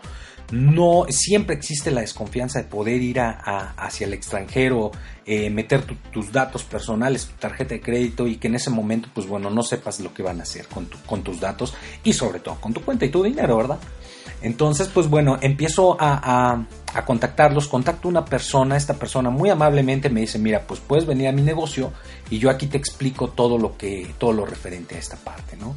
no 0.51 1.07
siempre 1.09 1.55
existe 1.55 1.91
la 1.91 2.01
desconfianza 2.01 2.61
de 2.61 2.69
poder 2.69 3.03
ir 3.03 3.21
a, 3.21 3.73
hacia 3.77 4.07
el 4.07 4.15
extranjero, 4.15 4.91
eh, 5.25 5.49
meter 5.51 5.85
tus 6.11 6.33
datos 6.33 6.65
personales, 6.65 7.27
tu 7.27 7.37
tarjeta 7.39 7.75
de 7.75 7.81
crédito 7.81 8.27
y 8.27 8.37
que 8.37 8.49
en 8.49 8.57
ese 8.57 8.71
momento, 8.71 9.09
pues 9.15 9.27
bueno, 9.27 9.51
no 9.51 9.63
sepas 9.63 10.01
lo 10.01 10.13
que 10.13 10.23
van 10.23 10.41
a 10.41 10.43
hacer 10.43 10.67
con, 10.67 11.23
tus 11.23 11.41
datos 11.41 11.75
y 12.03 12.13
sobre 12.13 12.41
todo 12.41 12.57
con 12.61 12.73
tu 12.73 12.81
cuenta 12.83 13.05
y 13.05 13.11
tu 13.11 13.23
dinero, 13.23 13.57
¿verdad? 13.57 13.79
Entonces, 14.43 14.89
pues 14.89 15.09
bueno, 15.09 15.39
empiezo 15.41 15.97
a, 16.01 16.65
a, 16.95 17.05
contactarlos, 17.05 17.69
contacto 17.69 18.09
una 18.09 18.25
persona, 18.25 18.77
esta 18.77 18.95
persona 18.95 19.31
muy 19.31 19.51
amablemente 19.51 20.09
me 20.09 20.21
dice, 20.21 20.39
mira, 20.39 20.67
pues 20.67 20.81
puedes 20.81 21.07
venir 21.07 21.29
a 21.29 21.33
mi 21.33 21.43
negocio 21.43 21.93
y 22.31 22.39
yo 22.39 22.51
aquí 22.51 22.67
te 22.67 22.79
explico 22.79 23.29
todo 23.29 23.59
lo 23.59 23.77
que, 23.77 24.15
todo 24.19 24.33
lo 24.33 24.47
referente 24.47 24.97
a 24.97 24.99
esta 24.99 25.17
parte, 25.17 25.57
¿no? 25.57 25.77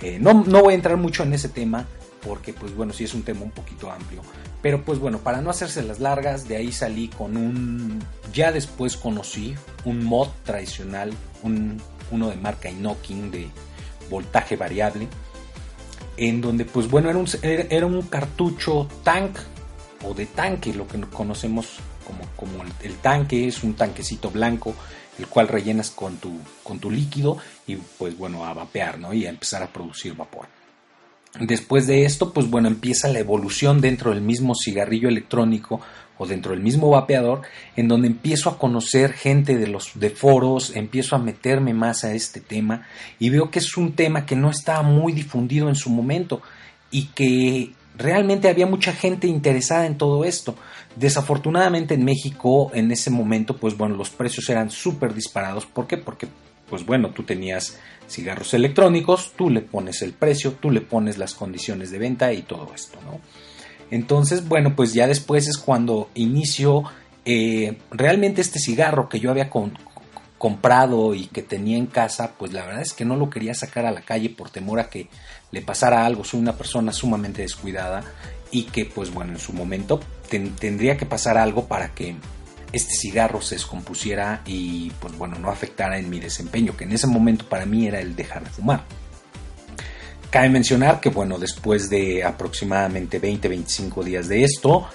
Eh, 0.00 0.18
no, 0.20 0.32
no 0.32 0.62
voy 0.62 0.72
a 0.72 0.76
entrar 0.76 0.96
mucho 0.96 1.24
en 1.24 1.32
ese 1.34 1.48
tema, 1.48 1.86
porque 2.24 2.52
pues 2.52 2.74
bueno, 2.74 2.92
sí 2.92 3.04
es 3.04 3.14
un 3.14 3.22
tema 3.22 3.42
un 3.42 3.50
poquito 3.50 3.90
amplio. 3.90 4.22
Pero 4.62 4.82
pues 4.82 4.98
bueno, 4.98 5.18
para 5.18 5.42
no 5.42 5.50
hacerse 5.50 5.82
las 5.82 6.00
largas, 6.00 6.48
de 6.48 6.56
ahí 6.56 6.72
salí 6.72 7.08
con 7.08 7.36
un, 7.36 8.02
ya 8.32 8.50
después 8.50 8.96
conocí 8.96 9.54
un 9.84 10.02
mod 10.04 10.28
tradicional, 10.44 11.12
un, 11.42 11.80
uno 12.10 12.30
de 12.30 12.36
marca 12.36 12.70
Inokin 12.70 13.30
de 13.30 13.48
voltaje 14.10 14.56
variable, 14.56 15.06
en 16.16 16.40
donde 16.40 16.64
pues 16.64 16.88
bueno, 16.88 17.10
era 17.10 17.18
un, 17.18 17.28
era 17.42 17.86
un 17.86 18.02
cartucho 18.02 18.88
tank 19.02 19.38
o 20.02 20.14
de 20.14 20.26
tanque, 20.26 20.72
lo 20.72 20.86
que 20.86 21.00
conocemos 21.02 21.78
como, 22.06 22.24
como 22.36 22.62
el, 22.62 22.72
el, 22.82 22.96
tanque, 22.98 23.48
es 23.48 23.62
un 23.62 23.74
tanquecito 23.74 24.30
blanco, 24.30 24.74
el 25.18 25.26
cual 25.26 25.48
rellenas 25.48 25.90
con 25.90 26.16
tu, 26.16 26.38
con 26.62 26.78
tu 26.78 26.90
líquido 26.90 27.38
y 27.66 27.76
pues 27.76 28.16
bueno, 28.16 28.44
a 28.44 28.54
vapear, 28.54 28.98
¿no? 28.98 29.12
Y 29.12 29.26
a 29.26 29.30
empezar 29.30 29.62
a 29.62 29.72
producir 29.72 30.14
vapor. 30.14 30.46
Después 31.40 31.88
de 31.88 32.04
esto, 32.04 32.32
pues 32.32 32.48
bueno, 32.48 32.68
empieza 32.68 33.08
la 33.08 33.18
evolución 33.18 33.80
dentro 33.80 34.10
del 34.10 34.20
mismo 34.20 34.54
cigarrillo 34.54 35.08
electrónico 35.08 35.80
o 36.16 36.26
dentro 36.26 36.52
del 36.52 36.62
mismo 36.62 36.90
vapeador, 36.90 37.42
en 37.74 37.88
donde 37.88 38.06
empiezo 38.06 38.50
a 38.50 38.58
conocer 38.58 39.12
gente 39.12 39.56
de 39.56 39.66
los 39.66 39.90
de 39.94 40.10
foros, 40.10 40.76
empiezo 40.76 41.16
a 41.16 41.18
meterme 41.18 41.74
más 41.74 42.04
a 42.04 42.14
este 42.14 42.40
tema 42.40 42.86
y 43.18 43.30
veo 43.30 43.50
que 43.50 43.58
es 43.58 43.76
un 43.76 43.94
tema 43.94 44.26
que 44.26 44.36
no 44.36 44.48
estaba 44.50 44.82
muy 44.82 45.12
difundido 45.12 45.68
en 45.68 45.74
su 45.74 45.90
momento 45.90 46.40
y 46.92 47.06
que 47.06 47.72
realmente 47.96 48.48
había 48.48 48.66
mucha 48.66 48.92
gente 48.92 49.26
interesada 49.26 49.86
en 49.86 49.98
todo 49.98 50.24
esto. 50.24 50.54
Desafortunadamente 50.94 51.94
en 51.94 52.04
México 52.04 52.70
en 52.74 52.92
ese 52.92 53.10
momento, 53.10 53.56
pues 53.56 53.76
bueno, 53.76 53.96
los 53.96 54.10
precios 54.10 54.48
eran 54.50 54.70
súper 54.70 55.14
disparados. 55.14 55.66
¿Por 55.66 55.88
qué? 55.88 55.96
Porque 55.96 56.28
pues 56.68 56.84
bueno, 56.84 57.10
tú 57.10 57.22
tenías 57.22 57.78
cigarros 58.08 58.54
electrónicos, 58.54 59.32
tú 59.36 59.50
le 59.50 59.60
pones 59.60 60.02
el 60.02 60.12
precio, 60.12 60.52
tú 60.52 60.70
le 60.70 60.80
pones 60.80 61.18
las 61.18 61.34
condiciones 61.34 61.90
de 61.90 61.98
venta 61.98 62.32
y 62.32 62.42
todo 62.42 62.70
esto, 62.74 62.98
¿no? 63.04 63.20
Entonces, 63.90 64.48
bueno, 64.48 64.74
pues 64.74 64.92
ya 64.94 65.06
después 65.06 65.46
es 65.46 65.58
cuando 65.58 66.10
inicio 66.14 66.84
eh, 67.24 67.78
realmente 67.90 68.40
este 68.40 68.58
cigarro 68.58 69.08
que 69.08 69.20
yo 69.20 69.30
había 69.30 69.50
comprado 70.38 71.14
y 71.14 71.26
que 71.26 71.42
tenía 71.42 71.76
en 71.76 71.86
casa, 71.86 72.32
pues 72.38 72.52
la 72.52 72.64
verdad 72.64 72.82
es 72.82 72.92
que 72.92 73.04
no 73.04 73.16
lo 73.16 73.30
quería 73.30 73.54
sacar 73.54 73.86
a 73.86 73.92
la 73.92 74.02
calle 74.02 74.30
por 74.30 74.50
temor 74.50 74.80
a 74.80 74.90
que 74.90 75.08
le 75.50 75.62
pasara 75.62 76.04
algo. 76.04 76.24
Soy 76.24 76.40
una 76.40 76.56
persona 76.56 76.92
sumamente 76.92 77.42
descuidada 77.42 78.02
y 78.50 78.64
que, 78.64 78.84
pues 78.84 79.12
bueno, 79.12 79.32
en 79.32 79.38
su 79.38 79.52
momento 79.52 80.00
tendría 80.58 80.96
que 80.96 81.06
pasar 81.06 81.38
algo 81.38 81.66
para 81.66 81.94
que 81.94 82.16
este 82.74 82.94
cigarro 82.94 83.40
se 83.40 83.54
descompusiera 83.54 84.42
y 84.46 84.90
pues 85.00 85.16
bueno, 85.16 85.38
no 85.38 85.50
afectara 85.50 85.98
en 85.98 86.10
mi 86.10 86.20
desempeño, 86.20 86.76
que 86.76 86.84
en 86.84 86.92
ese 86.92 87.06
momento 87.06 87.48
para 87.48 87.66
mí 87.66 87.86
era 87.86 88.00
el 88.00 88.16
dejar 88.16 88.44
de 88.44 88.50
fumar. 88.50 88.84
Cabe 90.30 90.48
mencionar 90.48 91.00
que 91.00 91.10
bueno, 91.10 91.38
después 91.38 91.88
de 91.88 92.24
aproximadamente 92.24 93.22
20-25 93.22 94.02
días 94.02 94.28
de 94.28 94.42
esto, 94.42 94.88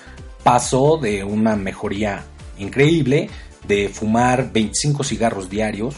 pasó 0.44 0.98
de 0.98 1.24
una 1.24 1.56
mejoría 1.56 2.26
increíble 2.58 3.30
de 3.65 3.89
fumar 3.89 4.52
25 4.52 5.04
cigarros 5.04 5.50
diarios 5.50 5.96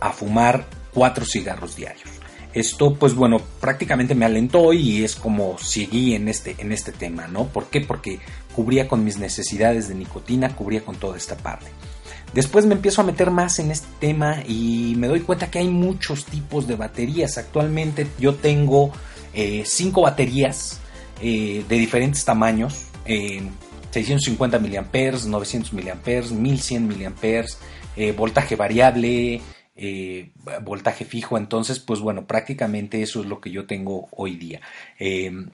a 0.00 0.12
fumar 0.12 0.66
4 0.94 1.24
cigarros 1.24 1.76
diarios. 1.76 2.21
Esto, 2.54 2.94
pues 2.94 3.14
bueno, 3.14 3.40
prácticamente 3.60 4.14
me 4.14 4.26
alentó 4.26 4.72
y 4.74 5.04
es 5.04 5.16
como 5.16 5.56
seguí 5.58 6.14
en 6.14 6.28
este, 6.28 6.54
en 6.58 6.70
este 6.70 6.92
tema, 6.92 7.26
¿no? 7.26 7.46
¿Por 7.46 7.66
qué? 7.66 7.80
Porque 7.80 8.18
cubría 8.54 8.88
con 8.88 9.04
mis 9.04 9.18
necesidades 9.18 9.88
de 9.88 9.94
nicotina, 9.94 10.54
cubría 10.54 10.84
con 10.84 10.96
toda 10.96 11.16
esta 11.16 11.36
parte. 11.36 11.66
Después 12.34 12.66
me 12.66 12.74
empiezo 12.74 13.00
a 13.00 13.04
meter 13.04 13.30
más 13.30 13.58
en 13.58 13.70
este 13.70 13.88
tema 14.00 14.42
y 14.46 14.94
me 14.96 15.06
doy 15.06 15.20
cuenta 15.20 15.50
que 15.50 15.60
hay 15.60 15.68
muchos 15.68 16.26
tipos 16.26 16.66
de 16.66 16.76
baterías. 16.76 17.38
Actualmente 17.38 18.06
yo 18.18 18.34
tengo 18.34 18.92
eh, 19.32 19.62
cinco 19.66 20.02
baterías 20.02 20.78
eh, 21.20 21.64
de 21.68 21.76
diferentes 21.76 22.24
tamaños. 22.24 22.86
650 23.04 24.58
mAh, 24.58 25.26
900 25.26 25.72
mAh, 25.72 25.82
1100 26.30 26.88
mAh, 26.88 28.12
voltaje 28.16 28.56
variable, 28.56 29.42
eh, 29.84 30.30
voltaje 30.62 31.04
fijo. 31.04 31.36
Entonces, 31.36 31.80
pues 31.80 31.98
bueno, 31.98 32.26
prácticamente 32.26 33.02
eso 33.02 33.20
es 33.20 33.26
lo 33.26 33.40
que 33.40 33.50
yo 33.50 33.66
tengo 33.66 34.08
hoy 34.12 34.36
día. 34.36 34.60
Em, 34.96 35.50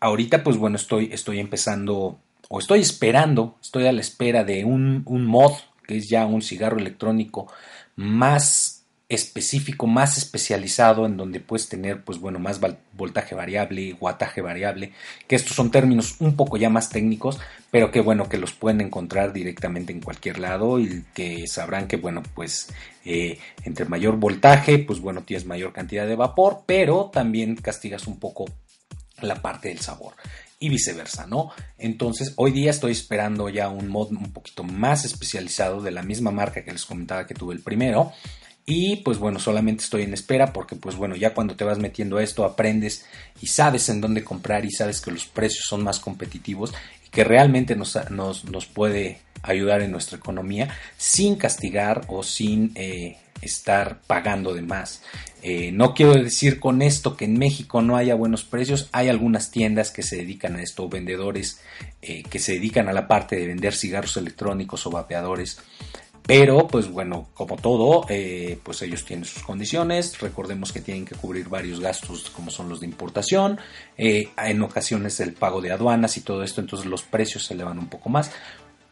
ahorita, 0.00 0.42
pues 0.42 0.56
bueno, 0.56 0.74
estoy, 0.74 1.10
estoy 1.12 1.38
empezando 1.38 2.18
o 2.48 2.58
estoy 2.58 2.80
esperando, 2.80 3.56
estoy 3.62 3.86
a 3.86 3.92
la 3.92 4.00
espera 4.00 4.42
de 4.42 4.64
un, 4.64 5.02
un 5.06 5.24
mod, 5.24 5.52
que 5.86 5.98
es 5.98 6.08
ya 6.08 6.26
un 6.26 6.42
cigarro 6.42 6.78
electrónico 6.78 7.46
más 7.94 8.79
específico, 9.10 9.88
más 9.88 10.16
especializado, 10.16 11.04
en 11.04 11.16
donde 11.16 11.40
puedes 11.40 11.68
tener, 11.68 12.04
pues 12.04 12.20
bueno, 12.20 12.38
más 12.38 12.60
voltaje 12.92 13.34
variable, 13.34 13.92
guataje 13.92 14.40
variable, 14.40 14.92
que 15.26 15.34
estos 15.34 15.56
son 15.56 15.72
términos 15.72 16.14
un 16.20 16.36
poco 16.36 16.56
ya 16.56 16.70
más 16.70 16.90
técnicos, 16.90 17.40
pero 17.72 17.90
que 17.90 18.00
bueno, 18.00 18.28
que 18.28 18.38
los 18.38 18.52
pueden 18.52 18.80
encontrar 18.80 19.32
directamente 19.32 19.92
en 19.92 20.00
cualquier 20.00 20.38
lado 20.38 20.78
y 20.78 21.04
que 21.12 21.48
sabrán 21.48 21.88
que, 21.88 21.96
bueno, 21.96 22.22
pues 22.34 22.68
eh, 23.04 23.40
entre 23.64 23.84
mayor 23.84 24.16
voltaje, 24.16 24.78
pues 24.78 25.00
bueno, 25.00 25.24
tienes 25.24 25.44
mayor 25.44 25.72
cantidad 25.72 26.06
de 26.06 26.14
vapor, 26.14 26.62
pero 26.64 27.10
también 27.12 27.56
castigas 27.56 28.06
un 28.06 28.20
poco 28.20 28.44
la 29.20 29.42
parte 29.42 29.68
del 29.68 29.80
sabor 29.80 30.14
y 30.60 30.68
viceversa, 30.68 31.26
¿no? 31.26 31.50
Entonces, 31.78 32.34
hoy 32.36 32.52
día 32.52 32.70
estoy 32.70 32.92
esperando 32.92 33.48
ya 33.48 33.70
un 33.70 33.88
mod 33.88 34.12
un 34.12 34.32
poquito 34.32 34.62
más 34.62 35.04
especializado 35.04 35.80
de 35.80 35.90
la 35.90 36.02
misma 36.02 36.30
marca 36.30 36.62
que 36.64 36.70
les 36.70 36.84
comentaba 36.84 37.26
que 37.26 37.34
tuve 37.34 37.54
el 37.54 37.62
primero 37.62 38.12
y 38.66 38.96
pues 38.96 39.18
bueno, 39.18 39.38
solamente 39.38 39.82
estoy 39.82 40.02
en 40.02 40.14
espera 40.14 40.52
porque 40.52 40.76
pues 40.76 40.96
bueno, 40.96 41.16
ya 41.16 41.34
cuando 41.34 41.56
te 41.56 41.64
vas 41.64 41.78
metiendo 41.78 42.18
a 42.18 42.22
esto 42.22 42.44
aprendes 42.44 43.06
y 43.40 43.46
sabes 43.46 43.88
en 43.88 44.00
dónde 44.00 44.22
comprar 44.22 44.64
y 44.64 44.70
sabes 44.70 45.00
que 45.00 45.10
los 45.10 45.24
precios 45.24 45.64
son 45.66 45.82
más 45.82 45.98
competitivos 45.98 46.72
y 47.04 47.10
que 47.10 47.24
realmente 47.24 47.74
nos, 47.74 47.98
nos, 48.10 48.66
puede 48.66 49.20
ayudar 49.42 49.80
en 49.80 49.90
nuestra 49.90 50.18
economía 50.18 50.68
sin 50.96 51.36
castigar 51.36 52.02
o 52.08 52.22
sin 52.22 52.72
eh, 52.74 53.16
estar 53.42 54.00
pagando 54.06 54.54
de 54.54 54.62
más. 54.62 55.02
Eh, 55.42 55.72
no 55.72 55.94
quiero 55.94 56.12
decir 56.14 56.60
con 56.60 56.82
esto 56.82 57.16
que 57.16 57.24
en 57.24 57.38
México 57.38 57.80
no 57.80 57.96
haya 57.96 58.14
buenos 58.14 58.44
precios, 58.44 58.88
hay 58.92 59.08
algunas 59.08 59.50
tiendas 59.50 59.90
que 59.90 60.02
se 60.02 60.16
dedican 60.16 60.56
a 60.56 60.62
esto, 60.62 60.88
vendedores 60.88 61.60
eh, 62.02 62.22
que 62.24 62.38
se 62.38 62.52
dedican 62.52 62.88
a 62.88 62.92
la 62.92 63.08
parte 63.08 63.36
de 63.36 63.46
vender 63.46 63.74
cigarros 63.74 64.16
electrónicos 64.18 64.86
o 64.86 64.90
vapeadores 64.90 65.58
pero, 66.30 66.68
pues 66.68 66.88
bueno, 66.88 67.26
como 67.34 67.56
todo, 67.56 68.06
eh, 68.08 68.56
pues 68.62 68.80
ellos 68.82 69.04
tienen 69.04 69.24
sus 69.24 69.42
condiciones. 69.42 70.16
Recordemos 70.20 70.72
que 70.72 70.80
tienen 70.80 71.04
que 71.04 71.16
cubrir 71.16 71.48
varios 71.48 71.80
gastos 71.80 72.30
como 72.30 72.52
son 72.52 72.68
los 72.68 72.78
de 72.78 72.86
importación. 72.86 73.58
Eh, 73.98 74.28
en 74.38 74.62
ocasiones 74.62 75.18
el 75.18 75.32
pago 75.32 75.60
de 75.60 75.72
aduanas 75.72 76.16
y 76.18 76.20
todo 76.20 76.44
esto, 76.44 76.60
entonces 76.60 76.86
los 76.86 77.02
precios 77.02 77.46
se 77.46 77.54
elevan 77.54 77.80
un 77.80 77.88
poco 77.88 78.10
más. 78.10 78.30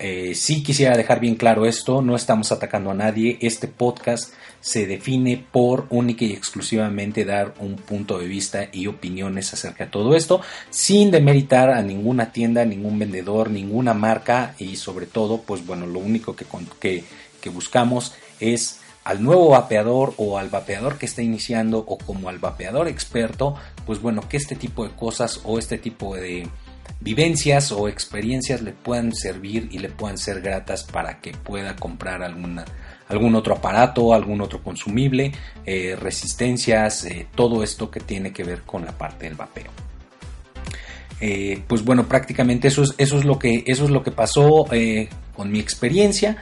Eh, 0.01 0.35
sí 0.37 0.63
quisiera 0.63 0.97
dejar 0.97 1.19
bien 1.19 1.35
claro 1.35 1.67
esto, 1.67 2.03
no 2.03 2.15
estamos 2.15 2.53
atacando 2.53 2.93
a 2.93 2.95
nadie, 2.95 3.37
este 3.41 3.67
podcast 3.67 4.33
se 4.61 4.87
define 4.87 5.45
por 5.51 5.87
única 5.91 6.25
y 6.25 6.33
exclusivamente 6.33 7.25
dar 7.25 7.55
un 7.59 7.75
punto 7.75 8.21
de 8.21 8.29
vista 8.29 8.69
y 8.73 8.87
opiniones 8.87 9.53
acerca 9.53 9.87
de 9.87 9.91
todo 9.91 10.15
esto, 10.15 10.41
sin 10.71 11.11
demeritar 11.11 11.71
a 11.71 11.83
ninguna 11.83 12.31
tienda, 12.31 12.65
ningún 12.65 12.97
vendedor, 12.97 13.51
ninguna 13.51 13.93
marca 13.93 14.55
y 14.59 14.77
sobre 14.77 15.07
todo, 15.07 15.43
pues 15.43 15.67
bueno, 15.67 15.85
lo 15.85 15.99
único 15.99 16.37
que, 16.37 16.47
que, 16.79 17.03
que 17.41 17.51
buscamos 17.51 18.15
es 18.41 18.81
al 19.05 19.23
nuevo 19.23 19.51
vapeador 19.51 20.13
o 20.19 20.37
al 20.39 20.51
vapeador 20.51 20.99
que 20.99 21.07
está 21.07 21.23
iniciando 21.23 21.79
o 21.79 21.97
como 21.97 22.29
al 22.29 22.39
vapeador 22.39 22.89
experto, 22.89 23.55
pues 23.87 24.03
bueno, 24.03 24.29
que 24.29 24.37
este 24.37 24.55
tipo 24.55 24.87
de 24.87 24.95
cosas 24.95 25.41
o 25.45 25.59
este 25.59 25.79
tipo 25.79 26.15
de 26.15 26.47
vivencias 27.01 27.73
o 27.73 27.89
experiencias 27.89 28.61
le 28.61 28.73
puedan 28.73 29.15
servir 29.15 29.69
y 29.71 29.79
le 29.79 29.89
puedan 29.89 30.19
ser 30.19 30.41
gratas 30.41 30.85
para 30.85 31.21
que 31.21 31.33
pueda 31.33 31.77
comprar 31.77 32.23
alguna, 32.23 32.65
algún 33.09 33.35
otro 33.35 33.55
aparato, 33.55 34.13
algún 34.13 34.41
otro 34.41 34.63
consumible, 34.63 35.33
eh, 35.65 35.97
resistencias, 35.99 37.05
eh, 37.05 37.27
todo 37.35 37.63
esto 37.63 37.91
que 37.91 38.01
tiene 38.01 38.33
que 38.33 38.45
ver 38.45 38.63
con 38.63 38.85
la 38.85 38.93
parte 38.93 39.27
del 39.27 39.37
vapeo. 39.37 39.71
Eh, 41.21 41.63
pues 41.67 41.85
bueno, 41.85 42.07
prácticamente 42.07 42.69
eso 42.69 42.83
es, 42.83 42.95
eso 42.99 43.19
es, 43.19 43.25
lo, 43.25 43.39
que, 43.39 43.65
eso 43.67 43.85
es 43.85 43.91
lo 43.91 44.03
que 44.03 44.13
pasó 44.13 44.67
con 45.35 45.51
mi 45.51 45.59
experiencia. 45.59 46.37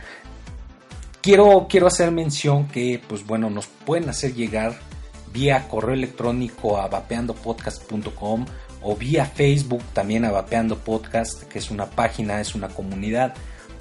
Quiero, 1.22 1.66
quiero 1.68 1.86
hacer 1.86 2.10
mención 2.10 2.68
que, 2.68 3.00
pues 3.08 3.26
bueno, 3.26 3.50
nos 3.50 3.66
pueden 3.66 4.08
hacer 4.08 4.34
llegar 4.34 4.78
vía 5.32 5.68
correo 5.68 5.94
electrónico 5.94 6.78
a 6.78 6.88
vapeandopodcast.com 6.88 8.46
o 8.82 8.96
vía 8.96 9.26
Facebook 9.26 9.82
también 9.92 10.24
a 10.24 10.30
Vapeando 10.30 10.78
Podcast, 10.78 11.42
que 11.44 11.58
es 11.58 11.70
una 11.70 11.86
página, 11.86 12.40
es 12.40 12.54
una 12.54 12.68
comunidad, 12.68 13.34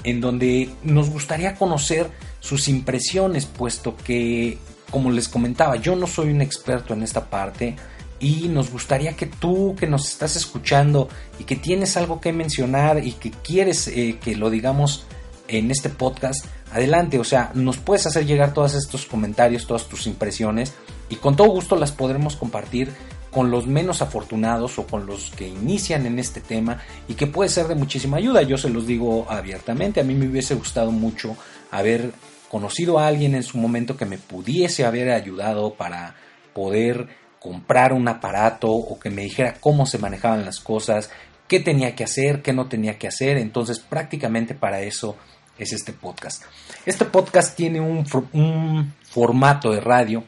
en 0.03 0.19
donde 0.19 0.69
nos 0.83 1.11
gustaría 1.11 1.55
conocer 1.55 2.09
sus 2.39 2.67
impresiones, 2.67 3.45
puesto 3.45 3.95
que, 3.95 4.57
como 4.89 5.11
les 5.11 5.27
comentaba, 5.27 5.75
yo 5.75 5.95
no 5.95 6.07
soy 6.07 6.29
un 6.29 6.41
experto 6.41 6.93
en 6.93 7.03
esta 7.03 7.29
parte 7.29 7.75
y 8.19 8.47
nos 8.47 8.71
gustaría 8.71 9.15
que 9.15 9.27
tú 9.27 9.75
que 9.77 9.87
nos 9.87 10.07
estás 10.07 10.35
escuchando 10.35 11.09
y 11.37 11.43
que 11.43 11.55
tienes 11.55 11.97
algo 11.97 12.19
que 12.19 12.33
mencionar 12.33 13.05
y 13.05 13.11
que 13.11 13.29
quieres 13.29 13.87
eh, 13.87 14.17
que 14.23 14.35
lo 14.35 14.49
digamos 14.49 15.05
en 15.47 15.71
este 15.71 15.89
podcast, 15.89 16.45
adelante, 16.71 17.19
o 17.19 17.23
sea, 17.23 17.51
nos 17.53 17.77
puedes 17.77 18.05
hacer 18.07 18.25
llegar 18.25 18.53
todos 18.53 18.73
estos 18.73 19.05
comentarios, 19.05 19.67
todas 19.67 19.85
tus 19.85 20.07
impresiones 20.07 20.73
y 21.09 21.15
con 21.15 21.35
todo 21.35 21.49
gusto 21.49 21.75
las 21.75 21.91
podremos 21.91 22.35
compartir 22.35 22.93
con 23.35 23.51
los 23.51 23.67
menos 23.67 24.01
afortunados 24.01 24.79
o 24.79 24.87
con 24.87 25.05
los 25.05 25.29
que 25.31 25.45
inician 25.45 26.05
en 26.05 26.19
este 26.19 26.39
tema 26.39 26.81
y 27.07 27.15
que 27.15 27.27
puede 27.27 27.49
ser 27.49 27.67
de 27.67 27.75
muchísima 27.75 28.17
ayuda. 28.17 28.41
Yo 28.43 28.57
se 28.57 28.69
los 28.69 28.87
digo 28.87 29.25
abiertamente, 29.29 29.99
a 29.99 30.05
mí 30.05 30.15
me 30.15 30.27
hubiese 30.27 30.55
gustado 30.55 30.91
mucho 30.91 31.35
haber 31.69 32.13
conocido 32.49 32.97
a 32.97 33.07
alguien 33.07 33.35
en 33.35 33.43
su 33.43 33.57
momento 33.57 33.97
que 33.97 34.05
me 34.05 34.17
pudiese 34.17 34.85
haber 34.85 35.11
ayudado 35.11 35.73
para 35.73 36.15
poder 36.53 37.09
comprar 37.37 37.91
un 37.91 38.07
aparato 38.07 38.71
o 38.71 38.97
que 38.97 39.09
me 39.09 39.23
dijera 39.23 39.55
cómo 39.59 39.85
se 39.85 39.97
manejaban 39.97 40.45
las 40.45 40.61
cosas, 40.61 41.11
qué 41.49 41.59
tenía 41.59 41.93
que 41.93 42.05
hacer, 42.05 42.41
qué 42.41 42.53
no 42.53 42.67
tenía 42.67 42.97
que 42.97 43.09
hacer. 43.09 43.37
Entonces 43.37 43.79
prácticamente 43.79 44.55
para 44.55 44.81
eso 44.81 45.17
es 45.57 45.73
este 45.73 45.93
podcast. 45.93 46.43
Este 46.85 47.05
podcast 47.05 47.55
tiene 47.55 47.79
un, 47.79 48.05
un 48.33 48.93
formato 49.03 49.71
de 49.71 49.81
radio 49.81 50.23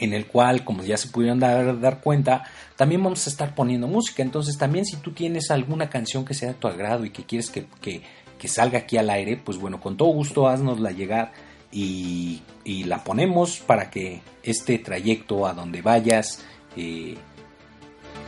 en 0.00 0.12
el 0.12 0.26
cual, 0.26 0.64
como 0.64 0.82
ya 0.82 0.96
se 0.96 1.08
pudieron 1.08 1.40
dar, 1.40 1.80
dar, 1.80 2.00
cuenta, 2.00 2.44
también 2.76 3.02
vamos 3.02 3.26
a 3.26 3.30
estar 3.30 3.54
poniendo 3.54 3.86
música. 3.86 4.22
Entonces, 4.22 4.56
también 4.56 4.84
si 4.84 4.96
tú 4.96 5.12
tienes 5.12 5.50
alguna 5.50 5.90
canción 5.90 6.24
que 6.24 6.34
sea 6.34 6.48
de 6.48 6.54
tu 6.54 6.68
agrado 6.68 7.04
y 7.04 7.10
que 7.10 7.24
quieres 7.24 7.50
que, 7.50 7.66
que, 7.80 8.02
que 8.38 8.48
salga 8.48 8.78
aquí 8.78 8.96
al 8.96 9.10
aire, 9.10 9.36
pues 9.36 9.58
bueno, 9.58 9.80
con 9.80 9.96
todo 9.96 10.10
gusto 10.10 10.48
haznosla 10.48 10.92
llegar 10.92 11.32
y, 11.70 12.42
y, 12.64 12.84
la 12.84 13.04
ponemos 13.04 13.58
para 13.58 13.90
que 13.90 14.22
este 14.42 14.78
trayecto 14.78 15.46
a 15.46 15.52
donde 15.52 15.82
vayas 15.82 16.42
eh, 16.76 17.16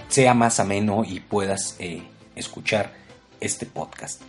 sea 0.08 0.34
más 0.34 0.60
ameno 0.60 1.04
y 1.06 1.20
puedas 1.20 1.76
eh, 1.78 2.02
escuchar 2.34 2.92
este 3.40 3.64
podcast. 3.64 4.20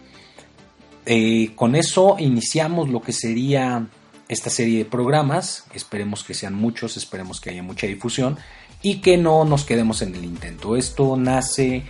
Eh, 1.06 1.54
con 1.56 1.76
eso 1.76 2.16
iniciamos 2.20 2.90
lo 2.90 3.02
que 3.02 3.14
sería 3.14 3.88
esta 4.28 4.50
serie 4.50 4.80
de 4.80 4.86
programas. 4.86 5.66
Esperemos 5.74 6.24
que 6.24 6.34
sean 6.34 6.54
muchos, 6.54 6.98
esperemos 6.98 7.42
que 7.42 7.50
haya 7.50 7.64
mucha 7.64 7.88
difusión 7.88 8.38
y 8.82 9.02
que 9.02 9.18
no 9.18 9.46
nos 9.46 9.66
quedemos 9.66 10.02
en 10.02 10.16
el 10.16 10.24
intento. 10.24 10.76
Esto 10.76 11.18
nace 11.18 11.84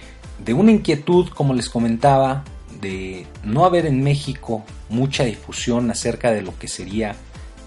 de 0.43 0.53
una 0.53 0.71
inquietud, 0.71 1.29
como 1.29 1.53
les 1.53 1.69
comentaba, 1.69 2.43
de 2.81 3.27
no 3.43 3.65
haber 3.65 3.85
en 3.85 4.03
México 4.03 4.63
mucha 4.89 5.23
difusión 5.23 5.91
acerca 5.91 6.31
de 6.31 6.41
lo 6.41 6.57
que 6.57 6.67
sería 6.67 7.15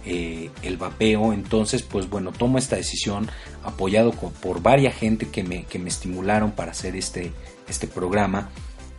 eh, 0.05 0.51
el 0.63 0.77
vapeo. 0.77 1.33
Entonces, 1.33 1.83
pues 1.83 2.11
bueno, 2.11 2.33
tomo 2.33 2.59
esta 2.59 2.77
decisión 2.77 3.29
apoyado 3.63 4.13
por 4.13 4.61
varias 4.61 4.95
gente 4.95 5.29
que 5.29 5.45
me, 5.45 5.65
que 5.65 5.79
me 5.79 5.89
estimularon 5.89 6.53
para 6.53 6.73
hacer 6.73 6.97
este, 6.97 7.33
este 7.69 7.87
programa 7.87 8.51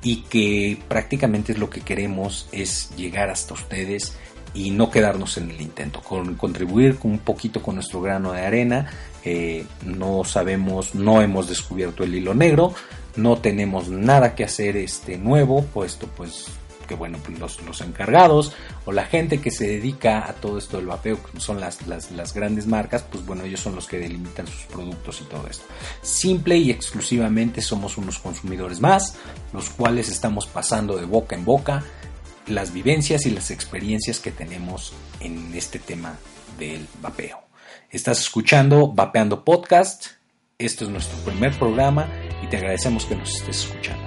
y 0.06 0.18
que 0.18 0.78
prácticamente 0.88 1.54
es 1.54 1.58
lo 1.58 1.72
que 1.72 1.82
queremos 1.82 2.48
es 2.52 2.92
llegar 2.96 3.32
hasta 3.32 3.56
ustedes 3.56 4.16
y 4.54 4.70
no 4.70 4.92
quedarnos 4.92 5.38
en 5.40 5.50
el 5.50 5.60
intento, 5.60 6.00
con 6.02 6.36
contribuir 6.36 6.96
un 7.02 7.18
poquito 7.18 7.64
con 7.64 7.74
nuestro 7.74 8.02
grano 8.02 8.32
de 8.32 8.46
arena. 8.46 8.88
Eh, 9.24 9.66
no 9.84 10.24
sabemos, 10.24 10.94
no 10.94 11.24
hemos 11.24 11.50
descubierto 11.50 12.04
el 12.04 12.14
hilo 12.14 12.36
negro, 12.36 12.76
no 13.16 13.40
tenemos 13.40 13.90
nada 13.90 14.36
que 14.36 14.44
hacer 14.44 14.78
este 14.78 15.18
nuevo, 15.18 15.66
puesto 15.74 16.06
pues 16.16 16.50
que 16.86 16.96
bueno, 16.96 17.18
pues, 17.24 17.40
los, 17.40 17.62
los, 17.64 17.82
encargados 17.82 18.54
o 18.86 18.92
la 18.92 19.06
gente 19.06 19.42
que 19.42 19.52
se 19.52 19.68
dedica 19.68 20.28
a 20.28 20.34
todo 20.34 20.58
esto 20.58 20.78
del 20.78 20.88
vapeo, 20.88 21.22
que 21.22 21.40
son 21.40 21.60
las, 21.60 21.86
las, 21.88 22.12
las, 22.12 22.34
grandes 22.34 22.68
marcas, 22.68 23.04
pues 23.04 23.26
bueno, 23.26 23.44
ellos 23.44 23.60
son 23.60 23.76
los 23.76 23.88
que 23.88 24.00
delimitan 24.00 24.48
sus 24.48 24.64
productos 24.64 25.22
y 25.22 25.26
todo 25.26 25.48
esto. 25.48 25.66
Simple 26.02 26.58
y 26.58 26.72
exclusivamente 26.72 27.62
somos 27.62 27.98
unos 27.98 28.20
consumidores 28.20 28.80
más, 28.80 29.16
los 29.54 29.70
cuales 29.70 30.10
estamos 30.10 30.48
pasando 30.48 30.98
de 30.98 31.06
boca 31.06 31.36
en 31.36 31.46
boca 31.46 31.84
las 32.48 32.74
vivencias 32.74 33.26
y 33.26 33.32
las 33.32 33.52
experiencias 33.52 34.20
que 34.20 34.32
tenemos 34.32 34.94
en 35.20 35.54
este 35.56 35.80
tema 35.80 36.18
del 36.58 36.88
vapeo. 37.02 37.40
Estás 37.90 38.20
escuchando 38.20 38.88
Vapeando 38.88 39.44
Podcast. 39.44 40.08
Este 40.58 40.86
es 40.86 40.90
nuestro 40.90 41.18
primer 41.20 41.58
programa 41.58 42.10
y 42.44 42.48
te 42.48 42.58
agradecemos 42.58 43.06
que 43.06 43.16
nos 43.16 43.34
estés 43.36 43.66
escuchando. 43.66 44.05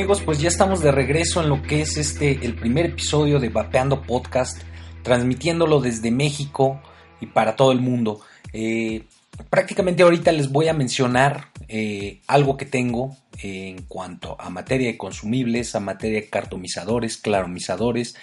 Amigos, 0.00 0.22
pues 0.22 0.40
ya 0.40 0.48
estamos 0.48 0.80
de 0.80 0.92
regreso 0.92 1.42
en 1.42 1.50
lo 1.50 1.60
que 1.60 1.82
es 1.82 1.98
este, 1.98 2.46
el 2.46 2.54
primer 2.54 2.86
episodio 2.86 3.38
de 3.38 3.50
Vapeando 3.50 4.00
Podcast, 4.00 4.62
transmitiéndolo 5.02 5.78
desde 5.78 6.10
México 6.10 6.80
y 7.20 7.26
para 7.26 7.54
todo 7.54 7.70
el 7.70 7.82
mundo. 7.82 8.22
Eh, 8.54 9.04
prácticamente 9.50 10.02
ahorita 10.02 10.32
les 10.32 10.50
voy 10.50 10.68
a 10.68 10.72
mencionar 10.72 11.48
eh, 11.68 12.22
algo 12.28 12.56
que 12.56 12.64
tengo 12.64 13.14
eh, 13.42 13.74
en 13.76 13.82
cuanto 13.82 14.40
a 14.40 14.48
materia 14.48 14.86
de 14.86 14.96
consumibles, 14.96 15.74
a 15.74 15.80
materia 15.80 16.22
de 16.22 16.30
cartomizadores, 16.30 17.18
claromizadores. 17.18 18.16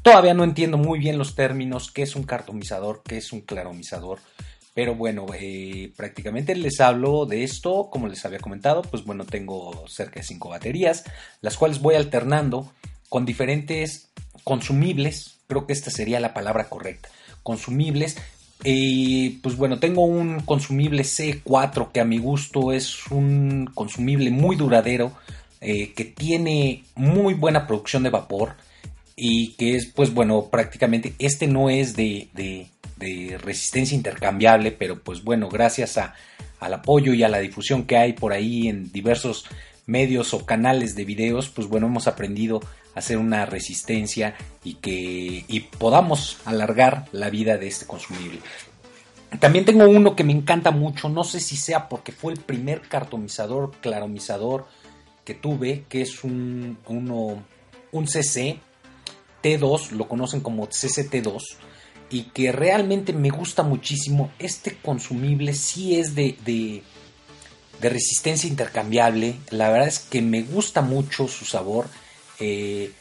Todavía 0.00 0.32
no 0.32 0.44
entiendo 0.44 0.78
muy 0.78 0.98
bien 0.98 1.18
los 1.18 1.34
términos, 1.34 1.90
qué 1.90 2.04
es 2.04 2.16
un 2.16 2.22
cartomizador, 2.22 3.02
qué 3.06 3.18
es 3.18 3.34
un 3.34 3.42
claromizador. 3.42 4.18
Pero 4.78 4.94
bueno, 4.94 5.26
eh, 5.36 5.90
prácticamente 5.96 6.54
les 6.54 6.78
hablo 6.78 7.26
de 7.26 7.42
esto, 7.42 7.88
como 7.90 8.06
les 8.06 8.24
había 8.24 8.38
comentado, 8.38 8.82
pues 8.82 9.02
bueno, 9.02 9.24
tengo 9.24 9.88
cerca 9.88 10.20
de 10.20 10.22
5 10.24 10.50
baterías, 10.50 11.02
las 11.40 11.56
cuales 11.56 11.80
voy 11.80 11.96
alternando 11.96 12.70
con 13.08 13.24
diferentes 13.24 14.08
consumibles, 14.44 15.40
creo 15.48 15.66
que 15.66 15.72
esta 15.72 15.90
sería 15.90 16.20
la 16.20 16.32
palabra 16.32 16.68
correcta, 16.68 17.08
consumibles. 17.42 18.18
Eh, 18.62 19.40
pues 19.42 19.56
bueno, 19.56 19.80
tengo 19.80 20.04
un 20.04 20.42
consumible 20.42 21.02
C4 21.02 21.90
que 21.90 21.98
a 21.98 22.04
mi 22.04 22.18
gusto 22.18 22.70
es 22.70 23.08
un 23.08 23.68
consumible 23.74 24.30
muy 24.30 24.54
duradero, 24.54 25.10
eh, 25.60 25.92
que 25.92 26.04
tiene 26.04 26.84
muy 26.94 27.34
buena 27.34 27.66
producción 27.66 28.04
de 28.04 28.10
vapor 28.10 28.54
y 29.16 29.54
que 29.54 29.74
es, 29.74 29.86
pues 29.86 30.14
bueno, 30.14 30.50
prácticamente 30.52 31.14
este 31.18 31.48
no 31.48 31.68
es 31.68 31.96
de, 31.96 32.28
de 32.98 33.38
resistencia 33.38 33.94
intercambiable, 33.94 34.72
pero 34.72 35.00
pues 35.00 35.22
bueno, 35.22 35.48
gracias 35.48 35.98
a, 35.98 36.14
al 36.60 36.74
apoyo 36.74 37.14
y 37.14 37.22
a 37.22 37.28
la 37.28 37.38
difusión 37.38 37.84
que 37.84 37.96
hay 37.96 38.12
por 38.12 38.32
ahí 38.32 38.68
en 38.68 38.90
diversos 38.92 39.46
medios 39.86 40.34
o 40.34 40.44
canales 40.44 40.94
de 40.94 41.04
videos, 41.04 41.48
pues 41.48 41.66
bueno, 41.66 41.86
hemos 41.86 42.06
aprendido 42.06 42.60
a 42.94 42.98
hacer 42.98 43.16
una 43.16 43.46
resistencia 43.46 44.34
y 44.62 44.74
que 44.74 45.44
y 45.48 45.60
podamos 45.60 46.38
alargar 46.44 47.06
la 47.12 47.30
vida 47.30 47.56
de 47.56 47.68
este 47.68 47.86
consumible. 47.86 48.40
También 49.40 49.64
tengo 49.64 49.86
uno 49.86 50.16
que 50.16 50.24
me 50.24 50.32
encanta 50.32 50.70
mucho, 50.70 51.08
no 51.08 51.22
sé 51.22 51.40
si 51.40 51.56
sea 51.56 51.88
porque 51.88 52.12
fue 52.12 52.32
el 52.32 52.40
primer 52.40 52.82
cartomizador, 52.82 53.72
claromizador 53.80 54.66
que 55.24 55.34
tuve, 55.34 55.84
que 55.88 56.00
es 56.00 56.24
un, 56.24 56.78
uno, 56.86 57.42
un 57.92 58.06
CC 58.06 58.58
T2, 59.42 59.90
lo 59.92 60.08
conocen 60.08 60.40
como 60.40 60.66
CCT2, 60.66 61.42
y 62.10 62.24
que 62.24 62.52
realmente 62.52 63.12
me 63.12 63.30
gusta 63.30 63.62
muchísimo. 63.62 64.30
Este 64.38 64.76
consumible 64.76 65.54
sí 65.54 65.98
es 65.98 66.14
de, 66.14 66.36
de, 66.44 66.82
resistencia 67.80 68.48
intercambiable, 68.48 69.36
la 69.50 69.70
verdad 69.70 69.88
es 69.88 70.00
que 70.00 70.22
me 70.22 70.42
gusta 70.42 70.80
mucho 70.82 71.28
su 71.28 71.44
sabor. 71.44 71.86
Eh, 72.40 72.92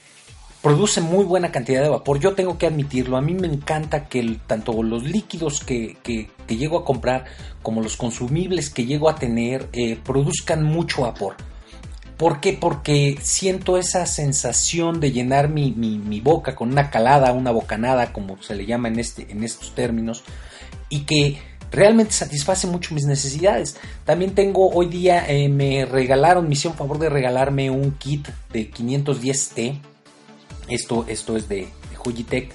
produce 0.62 1.02
muy 1.02 1.24
buena 1.24 1.52
cantidad 1.52 1.82
de 1.82 1.90
vapor. 1.90 2.20
Yo 2.20 2.34
tengo 2.34 2.58
que 2.58 2.68
admitirlo. 2.68 3.18
A 3.18 3.22
mí 3.22 3.34
me 3.34 3.48
encanta 3.48 4.08
que 4.08 4.38
tanto 4.48 4.84
los 4.84 5.04
líquidos 5.04 5.64
que, 5.64 5.98
que, 6.04 6.30
que, 6.46 6.58
llego 6.58 6.80
a 6.80 6.86
comprar 6.86 7.26
como 7.62 7.82
los 7.82 7.96
consumibles 7.96 8.70
que 8.70 8.86
llego 8.86 9.10
a 9.10 9.16
tener 9.16 9.70
eh, 9.74 9.98
produzcan 10.04 10.64
mucho 10.64 11.04
vapor. 11.04 11.36
¿Por 12.18 12.40
qué? 12.40 12.54
Porque 12.54 13.18
siento 13.22 13.78
esa 13.78 14.08
sensación 14.08 15.00
de 15.00 15.12
llenar 15.12 15.50
mi, 15.50 15.72
mi, 15.72 16.20
boca 16.20 16.56
con 16.56 16.72
una 16.72 16.90
calada, 16.90 17.32
una 17.32 17.52
bocanada, 17.52 18.12
como 18.12 18.42
se 18.42 18.56
le 18.56 18.66
llama 18.66 18.88
en, 18.88 19.00
este, 19.00 19.32
en 19.32 19.44
estos 19.44 19.76
términos, 19.76 20.24
y 20.90 21.02
que 21.02 21.38
realmente 21.72 22.14
satisface 22.14 22.66
mucho 22.66 22.96
mis 22.96 23.06
necesidades. 23.06 23.78
También 24.04 24.34
tengo 24.34 24.70
hoy 24.72 24.88
día, 24.88 25.26
eh, 25.28 25.48
me 25.48 25.86
regalaron, 25.86 26.48
me 26.48 26.54
hicieron 26.54 26.76
favor 26.76 26.98
de 26.98 27.10
regalarme 27.10 27.70
un 27.70 27.92
kit 27.92 28.28
de 28.52 28.72
510T. 28.72 29.80
Esto, 30.70 31.06
esto 31.08 31.38
es 31.38 31.48
de, 31.48 31.68
de 32.26 32.50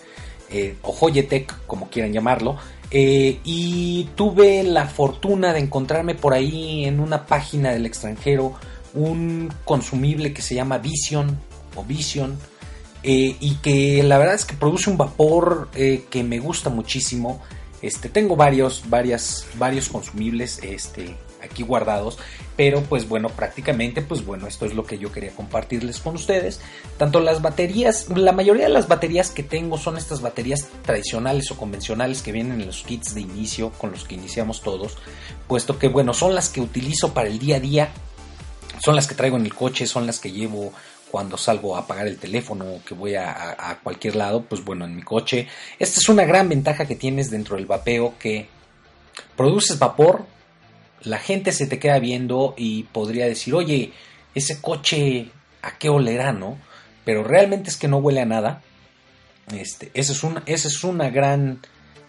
eh, 0.50 0.76
o 0.82 0.92
Joyetech, 0.92 1.66
como 1.68 1.88
quieran 1.88 2.12
llamarlo. 2.12 2.56
Eh, 2.90 3.38
y 3.44 4.10
tuve 4.16 4.64
la 4.64 4.86
fortuna 4.86 5.52
de 5.52 5.60
encontrarme 5.60 6.14
por 6.14 6.34
ahí 6.34 6.84
en 6.84 7.00
una 7.00 7.26
página 7.26 7.70
del 7.70 7.86
extranjero 7.86 8.54
un 8.94 9.52
consumible 9.64 10.32
que 10.32 10.42
se 10.42 10.54
llama 10.54 10.78
Vision 10.78 11.38
o 11.76 11.84
Vision 11.84 12.38
eh, 13.02 13.36
y 13.40 13.56
que 13.56 14.02
la 14.02 14.18
verdad 14.18 14.34
es 14.34 14.44
que 14.44 14.54
produce 14.54 14.90
un 14.90 14.96
vapor 14.96 15.68
eh, 15.74 16.04
que 16.10 16.22
me 16.22 16.38
gusta 16.38 16.70
muchísimo. 16.70 17.40
Este, 17.80 18.08
tengo 18.08 18.36
varios, 18.36 18.84
varias, 18.88 19.46
varios 19.58 19.88
consumibles. 19.88 20.60
Este, 20.62 21.16
aquí 21.42 21.62
guardados, 21.62 22.18
pero 22.56 22.82
pues 22.82 23.08
bueno, 23.08 23.28
prácticamente 23.28 24.02
pues 24.02 24.24
bueno, 24.24 24.46
esto 24.46 24.64
es 24.64 24.74
lo 24.74 24.84
que 24.84 24.98
yo 24.98 25.12
quería 25.12 25.32
compartirles 25.32 26.00
con 26.00 26.14
ustedes. 26.14 26.60
Tanto 26.96 27.20
las 27.20 27.42
baterías, 27.42 28.08
la 28.08 28.32
mayoría 28.32 28.64
de 28.64 28.72
las 28.72 28.88
baterías 28.88 29.30
que 29.30 29.42
tengo 29.42 29.78
son 29.78 29.96
estas 29.96 30.20
baterías 30.20 30.68
tradicionales 30.82 31.50
o 31.50 31.56
convencionales 31.56 32.22
que 32.22 32.32
vienen 32.32 32.60
en 32.60 32.66
los 32.66 32.82
kits 32.82 33.14
de 33.14 33.20
inicio 33.20 33.70
con 33.70 33.90
los 33.90 34.04
que 34.04 34.14
iniciamos 34.14 34.62
todos, 34.62 34.96
puesto 35.48 35.78
que 35.78 35.88
bueno, 35.88 36.14
son 36.14 36.34
las 36.34 36.48
que 36.48 36.60
utilizo 36.60 37.12
para 37.12 37.28
el 37.28 37.38
día 37.38 37.56
a 37.56 37.60
día, 37.60 37.92
son 38.82 38.96
las 38.96 39.06
que 39.06 39.14
traigo 39.14 39.36
en 39.36 39.44
el 39.44 39.54
coche, 39.54 39.86
son 39.86 40.06
las 40.06 40.18
que 40.18 40.32
llevo 40.32 40.72
cuando 41.10 41.36
salgo 41.36 41.76
a 41.76 41.80
apagar 41.80 42.08
el 42.08 42.18
teléfono 42.18 42.80
que 42.86 42.94
voy 42.94 43.14
a, 43.14 43.56
a, 43.58 43.78
cualquier 43.80 44.16
lado, 44.16 44.42
pues 44.42 44.64
bueno, 44.64 44.86
en 44.86 44.96
mi 44.96 45.02
coche. 45.02 45.46
Esta 45.78 46.00
es 46.00 46.08
una 46.08 46.24
gran 46.24 46.48
ventaja 46.48 46.86
que 46.86 46.96
tienes 46.96 47.30
dentro 47.30 47.56
del 47.56 47.66
vapeo 47.66 48.14
que 48.18 48.48
produces 49.36 49.78
vapor, 49.78 50.24
la 51.02 51.18
gente 51.18 51.52
se 51.52 51.66
te 51.66 51.78
queda 51.78 51.98
viendo 51.98 52.54
y 52.56 52.84
podría 52.84 53.26
decir, 53.26 53.54
oye, 53.54 53.92
ese 54.34 54.60
coche, 54.60 55.30
¿a 55.60 55.78
qué 55.78 55.88
olerá, 55.88 56.32
no? 56.32 56.58
Pero 57.04 57.24
realmente 57.24 57.70
es 57.70 57.76
que 57.76 57.88
no 57.88 57.98
huele 57.98 58.20
a 58.20 58.26
nada. 58.26 58.62
Este, 59.54 59.90
ese 59.94 60.12
es 60.12 60.22
un, 60.22 60.40
ese 60.46 60.68
es 60.68 60.84
una 60.84 61.10
gran 61.10 61.60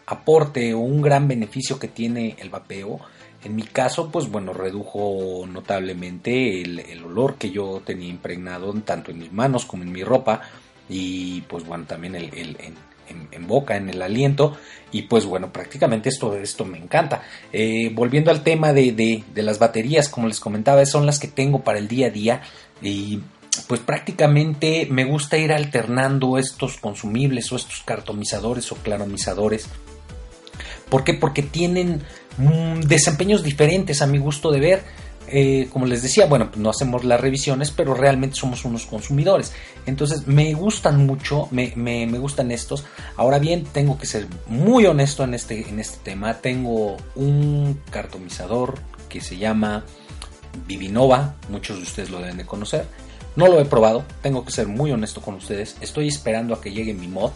aporte 0.06 0.74
o 0.74 0.80
un 0.80 1.02
gran 1.02 1.28
beneficio 1.28 1.80
que 1.80 1.88
tiene 1.88 2.36
el 2.40 2.50
vapeo 2.50 3.00
en 3.44 3.56
mi 3.56 3.64
caso, 3.64 4.10
pues 4.10 4.30
bueno, 4.30 4.54
redujo 4.54 5.46
notablemente 5.48 6.62
el, 6.62 7.04
olor 7.04 7.36
que 7.36 7.52
yo 7.52 7.82
tenía 7.86 8.10
impregnado 8.10 8.74
tanto 8.86 9.12
en 9.12 9.20
mis 9.20 9.32
manos 9.32 9.66
como 9.66 9.84
en 9.84 9.92
mi 9.92 10.04
ropa 10.04 10.42
y 10.90 11.42
pues 11.42 11.66
bueno, 11.66 11.86
también 11.86 12.16
en, 12.16 13.48
boca, 13.48 13.76
en 13.76 13.90
el 13.90 14.02
aliento 14.02 14.58
y 14.92 15.04
pues 15.04 15.26
bueno, 15.26 15.52
prácticamente 15.52 16.10
esto, 16.10 16.36
esto 16.38 16.64
me 16.66 16.78
encanta. 16.78 17.24
Eh, 17.52 17.92
volviendo 17.94 18.32
al 18.32 18.44
tema 18.44 18.72
de, 18.72 18.92
de, 18.92 19.44
las 19.44 19.60
baterías, 19.60 20.08
como 20.08 20.28
les 20.28 20.40
comentaba, 20.40 20.86
son 20.86 21.06
las 21.06 21.20
que 21.20 21.28
tengo 21.28 21.64
para 21.64 21.80
el 21.80 21.88
día 21.88 22.08
a 22.08 22.12
día 22.12 22.42
y 22.82 23.22
pues 23.68 23.82
prácticamente 23.82 24.88
me 24.90 25.06
gusta 25.06 25.38
ir 25.38 25.52
alternando 25.52 26.38
estos 26.38 26.78
consumibles 26.78 27.52
o 27.52 27.56
estos 27.56 27.84
cartomizadores 27.84 28.72
o 28.72 28.76
claromizadores. 28.76 29.68
¿Por 30.90 31.04
qué? 31.04 31.14
Porque 31.14 31.42
tienen 31.42 32.04
Mm, 32.38 32.82
desempeños 32.82 33.44
diferentes 33.44 34.02
a 34.02 34.08
mi 34.08 34.18
gusto 34.18 34.52
de 34.52 34.60
ver. 34.60 34.84
Eh, 35.28 35.70
como 35.72 35.86
les 35.86 36.04
decía, 36.04 36.26
bueno, 36.26 36.50
pues 36.50 36.58
no 36.58 36.70
hacemos 36.70 37.04
las 37.04 37.20
revisiones, 37.20 37.72
pero 37.72 37.94
realmente 37.94 38.36
somos 38.36 38.66
unos 38.66 38.86
consumidores. 38.86 39.54
Entonces 39.86 40.28
me 40.28 40.54
gustan 40.54 41.06
mucho, 41.06 41.48
me, 41.50 41.74
me, 41.76 42.06
gustan 42.20 42.52
estos. 42.52 42.84
Ahora 43.16 43.40
bien, 43.40 43.64
tengo 43.64 43.98
que 43.98 44.06
ser 44.06 44.28
muy 44.48 44.86
honesto 44.86 45.24
en 45.24 45.34
este, 45.34 45.68
en 45.70 45.80
este 45.80 45.98
tema. 46.04 46.36
Tengo 46.36 46.98
un 47.16 47.80
cartomizador 47.90 48.76
que 49.10 49.22
se 49.22 49.38
llama 49.38 49.86
Vivinova, 50.68 51.36
muchos 51.50 51.78
de 51.78 51.84
ustedes 51.84 52.10
lo 52.10 52.20
deben 52.20 52.38
de 52.38 52.46
conocer. 52.46 52.86
No 53.36 53.48
lo 53.48 53.60
he 53.60 53.66
probado, 53.66 54.04
tengo 54.22 54.46
que 54.46 54.52
ser 54.52 54.68
muy 54.68 54.92
honesto 54.92 55.22
con 55.22 55.36
ustedes. 55.36 55.78
Estoy 55.82 56.10
esperando 56.10 56.54
a 56.54 56.62
que 56.62 56.72
llegue 56.72 56.94
mi 56.94 57.08
mod 57.08 57.32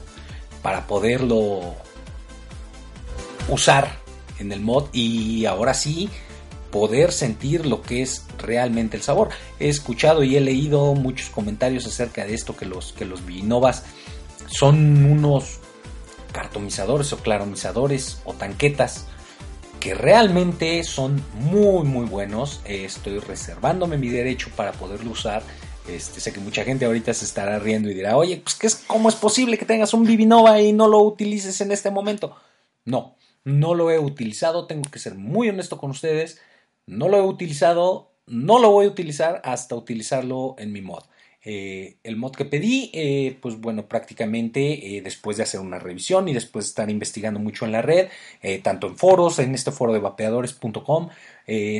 para 0.61 0.85
poderlo 0.85 1.75
usar 3.47 3.99
en 4.39 4.51
el 4.51 4.61
mod 4.61 4.87
y 4.93 5.45
ahora 5.45 5.73
sí 5.73 6.09
poder 6.71 7.11
sentir 7.11 7.65
lo 7.65 7.81
que 7.81 8.01
es 8.01 8.25
realmente 8.37 8.97
el 8.97 9.03
sabor. 9.03 9.29
He 9.59 9.69
escuchado 9.69 10.23
y 10.23 10.35
he 10.35 10.41
leído 10.41 10.93
muchos 10.93 11.29
comentarios 11.29 11.85
acerca 11.85 12.25
de 12.25 12.33
esto 12.33 12.55
que 12.55 12.65
los 12.65 12.93
que 12.93 13.05
los 13.05 13.25
vinovas 13.25 13.83
son 14.47 15.05
unos 15.05 15.59
cartomizadores 16.31 17.11
o 17.13 17.17
claromizadores 17.17 18.21
o 18.25 18.33
tanquetas 18.33 19.05
que 19.79 19.93
realmente 19.93 20.83
son 20.83 21.23
muy 21.33 21.83
muy 21.83 22.05
buenos. 22.05 22.61
estoy 22.65 23.19
reservándome 23.19 23.97
mi 23.97 24.09
derecho 24.09 24.49
para 24.55 24.71
poderlo 24.73 25.11
usar. 25.11 25.43
Este, 25.87 26.19
sé 26.19 26.33
que 26.33 26.41
mucha 26.41 26.65
gente 26.65 26.85
ahorita 26.85 27.13
se 27.13 27.23
estará 27.23 27.59
riendo 27.59 27.89
y 27.89 27.93
dirá, 27.93 28.17
oye, 28.17 28.41
pues 28.43 28.55
¿qué 28.55 28.67
es, 28.67 28.75
¿cómo 28.75 29.07
es 29.07 29.15
posible 29.15 29.57
que 29.57 29.65
tengas 29.65 29.93
un 29.93 30.03
Vivinova 30.03 30.59
y 30.59 30.73
no 30.73 30.89
lo 30.89 30.99
utilices 30.99 31.61
en 31.61 31.71
este 31.71 31.91
momento? 31.91 32.35
No, 32.83 33.15
no 33.47 33.75
lo 33.75 33.91
he 33.91 33.97
utilizado, 33.97 34.67
tengo 34.67 34.91
que 34.91 34.99
ser 34.99 35.15
muy 35.15 35.47
honesto 35.47 35.77
con 35.77 35.89
ustedes, 35.91 36.41
no 36.85 37.07
lo 37.07 37.17
he 37.17 37.21
utilizado, 37.21 38.11
no 38.25 38.59
lo 38.59 38.71
voy 38.71 38.87
a 38.87 38.89
utilizar 38.89 39.41
hasta 39.45 39.73
utilizarlo 39.73 40.55
en 40.59 40.73
mi 40.73 40.81
mod. 40.81 41.03
Eh, 41.43 41.95
el 42.03 42.17
mod 42.17 42.33
que 42.33 42.43
pedí, 42.43 42.91
eh, 42.93 43.37
pues 43.41 43.57
bueno, 43.57 43.87
prácticamente 43.87 44.97
eh, 44.97 45.01
después 45.01 45.37
de 45.37 45.43
hacer 45.43 45.61
una 45.61 45.79
revisión 45.79 46.27
y 46.27 46.33
después 46.33 46.65
de 46.65 46.69
estar 46.69 46.89
investigando 46.89 47.39
mucho 47.39 47.63
en 47.63 47.71
la 47.71 47.81
red, 47.81 48.09
tanto 48.63 48.87
en 48.87 48.97
foros, 48.97 49.39
en 49.39 49.55
este 49.55 49.71
foro 49.71 49.93
de 49.93 49.99
vapeadores.com, 49.99 51.09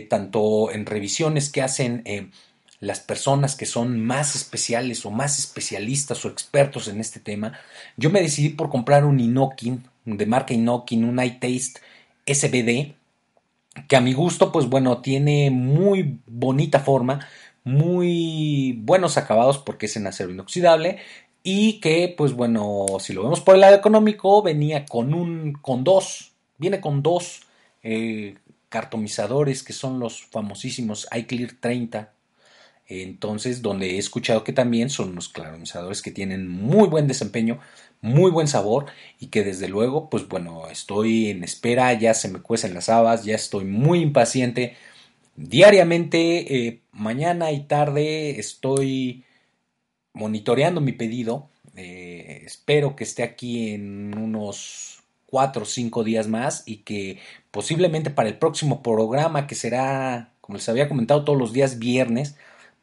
tanto 0.10 0.72
en 0.72 0.86
revisiones 0.86 1.50
que 1.50 1.62
hacen 1.64 2.32
las 2.80 3.02
personas 3.02 3.58
que 3.58 3.66
son 3.66 4.00
más 4.00 4.38
especiales 4.38 5.06
o 5.06 5.12
más 5.12 5.38
especialistas 5.38 6.24
o 6.24 6.30
expertos 6.30 6.88
en 6.88 7.02
este 7.02 7.20
tema, 7.20 7.60
yo 7.98 8.10
me 8.10 8.22
decidí 8.22 8.50
por 8.50 8.70
comprar 8.70 9.04
un 9.04 9.20
Inokin, 9.20 9.84
de 10.16 10.26
marca 10.26 10.54
Inokin, 10.54 11.04
un 11.04 11.22
iTaste 11.22 11.82
SBD, 12.26 12.96
que 13.88 13.96
a 13.96 14.02
mi 14.02 14.14
gusto, 14.14 14.52
pues 14.52 14.68
bueno, 14.68 15.02
tiene 15.02 15.52
muy 15.52 16.20
bonita 16.26 16.80
forma, 16.80 17.28
muy 17.64 18.80
buenos 18.82 19.18
acabados 19.18 19.58
porque 19.58 19.88
es 19.88 19.98
en 19.98 20.08
acero 20.08 20.32
inoxidable 20.32 21.00
y 21.44 21.80
que, 21.80 22.14
pues 22.18 22.34
bueno, 22.34 22.86
si 23.00 23.14
lo 23.14 23.24
vemos 23.24 23.42
por 23.42 23.56
el 23.56 23.62
lado 23.62 23.76
económico, 23.76 24.42
venía 24.42 24.86
con 24.86 25.14
un, 25.14 25.54
con 25.54 25.84
dos, 25.84 26.32
viene 26.58 26.82
con 26.82 27.04
dos 27.04 27.42
eh, 27.84 28.36
cartomizadores 28.70 29.64
que 29.64 29.74
son 29.74 30.00
los 30.00 30.24
famosísimos 30.24 31.08
iClear 31.14 31.52
30 31.60 32.14
entonces, 32.88 33.62
donde 33.62 33.96
he 33.96 33.98
escuchado 33.98 34.44
que 34.44 34.54
también 34.54 34.90
son 34.90 35.10
unos 35.10 35.28
claromizadores 35.28 36.02
que 36.02 36.12
tienen 36.12 36.48
muy 36.48 36.88
buen 36.88 37.08
desempeño, 37.08 37.60
muy 38.02 38.32
buen 38.32 38.48
sabor 38.48 38.86
y 39.20 39.28
que 39.28 39.44
desde 39.44 39.68
luego, 39.68 40.10
pues 40.10 40.28
bueno, 40.28 40.68
estoy 40.70 41.30
en 41.30 41.44
espera, 41.44 41.94
ya 41.94 42.14
se 42.14 42.30
me 42.30 42.42
cuecen 42.42 42.74
las 42.74 42.90
habas, 42.90 43.26
ya 43.26 43.36
estoy 43.36 43.66
muy 43.66 44.00
impaciente. 44.02 44.76
Diariamente, 45.36 46.68
eh, 46.68 46.82
mañana 46.92 47.52
y 47.52 47.62
tarde, 47.66 48.40
estoy 48.40 49.24
monitoreando 50.14 50.82
mi 50.82 50.94
pedido. 50.94 51.50
Eh, 51.76 52.44
espero 52.46 52.96
que 52.96 53.04
esté 53.04 53.24
aquí 53.24 53.74
en 53.74 54.18
unos 54.18 55.04
cuatro 55.28 55.64
o 55.64 55.66
cinco 55.66 56.04
días 56.04 56.28
más 56.28 56.64
y 56.66 56.78
que 56.78 57.20
posiblemente 57.52 58.10
para 58.10 58.30
el 58.30 58.38
próximo 58.38 58.82
programa 58.82 59.48
que 59.48 59.56
será, 59.56 60.34
como 60.42 60.58
les 60.58 60.70
había 60.70 60.90
comentado, 60.90 61.24
todos 61.24 61.38
los 61.40 61.54
días 61.54 61.80
viernes, 61.80 62.36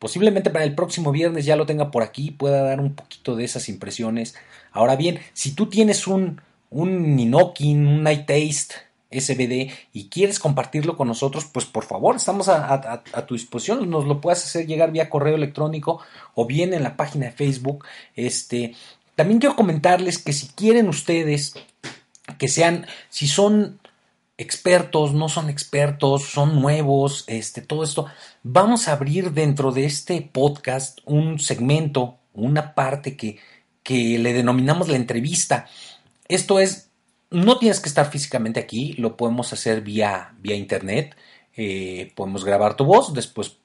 Posiblemente 0.04 0.50
para 0.50 0.66
el 0.66 0.74
próximo 0.74 1.12
viernes 1.12 1.46
ya 1.46 1.56
lo 1.56 1.64
tenga 1.64 1.90
por 1.90 2.02
aquí, 2.02 2.30
pueda 2.30 2.62
dar 2.62 2.78
un 2.78 2.94
poquito 2.94 3.36
de 3.36 3.44
esas 3.44 3.70
impresiones. 3.70 4.34
Ahora 4.74 4.96
bien, 4.96 5.20
si 5.32 5.52
tú 5.52 5.66
tienes 5.66 6.06
un, 6.06 6.40
un 6.68 7.14
Ninokin, 7.14 7.86
un 7.86 8.02
Night 8.02 8.26
Taste 8.26 8.74
SBD 9.10 9.70
y 9.92 10.08
quieres 10.08 10.40
compartirlo 10.40 10.96
con 10.96 11.06
nosotros, 11.06 11.44
pues 11.44 11.64
por 11.64 11.84
favor, 11.84 12.16
estamos 12.16 12.48
a, 12.48 13.04
tu 13.26 13.34
disposición. 13.34 13.88
Nos 13.88 14.04
lo 14.04 14.20
puedes 14.20 14.44
hacer 14.44 14.66
llegar 14.66 14.90
vía 14.90 15.08
correo 15.08 15.36
electrónico 15.36 16.00
o 16.34 16.46
bien 16.46 16.74
en 16.74 16.82
la 16.82 16.96
página 16.96 17.26
de 17.26 17.32
Facebook. 17.32 17.84
Este, 18.16 18.74
también 19.14 19.38
quiero 19.38 19.54
comentarles 19.54 20.18
que 20.18 20.32
si 20.32 20.48
quieren 20.48 20.88
ustedes 20.88 21.54
que 22.38 22.48
sean, 22.48 22.86
si 23.08 23.28
son 23.28 23.78
expertos, 24.38 25.12
no 25.12 25.28
son 25.28 25.48
expertos, 25.48 26.24
son 26.24 26.60
nuevos, 26.60 27.24
este, 27.28 27.62
todo 27.62 27.84
esto. 27.84 28.06
Vamos 28.42 28.88
a 28.88 28.92
abrir 28.92 29.32
dentro 29.32 29.70
de 29.70 29.84
este 29.84 30.20
podcast 30.20 30.98
un 31.04 31.38
segmento, 31.38 32.18
una 32.32 32.74
parte 32.74 33.16
que, 33.16 33.38
que 33.85 34.18
le 34.18 34.32
denominamos 34.32 34.89
la 34.89 34.97
entrevista. 34.97 35.68
Esto 36.26 36.59
es, 36.59 36.91
no 37.30 37.59
tienes 37.59 37.78
que 37.78 37.89
estar 37.89 38.11
físicamente 38.11 38.59
aquí, 38.59 38.95
lo 38.95 39.16
podemos 39.16 39.53
hacer 39.53 39.82
vía, 39.82 40.35
vía 40.41 40.57
internet, 40.57 41.14
eh, 41.57 42.12
podemos 42.16 42.45
grabar 42.45 42.74
tu 42.74 42.85
voz, 42.85 43.14
después, 43.14 43.59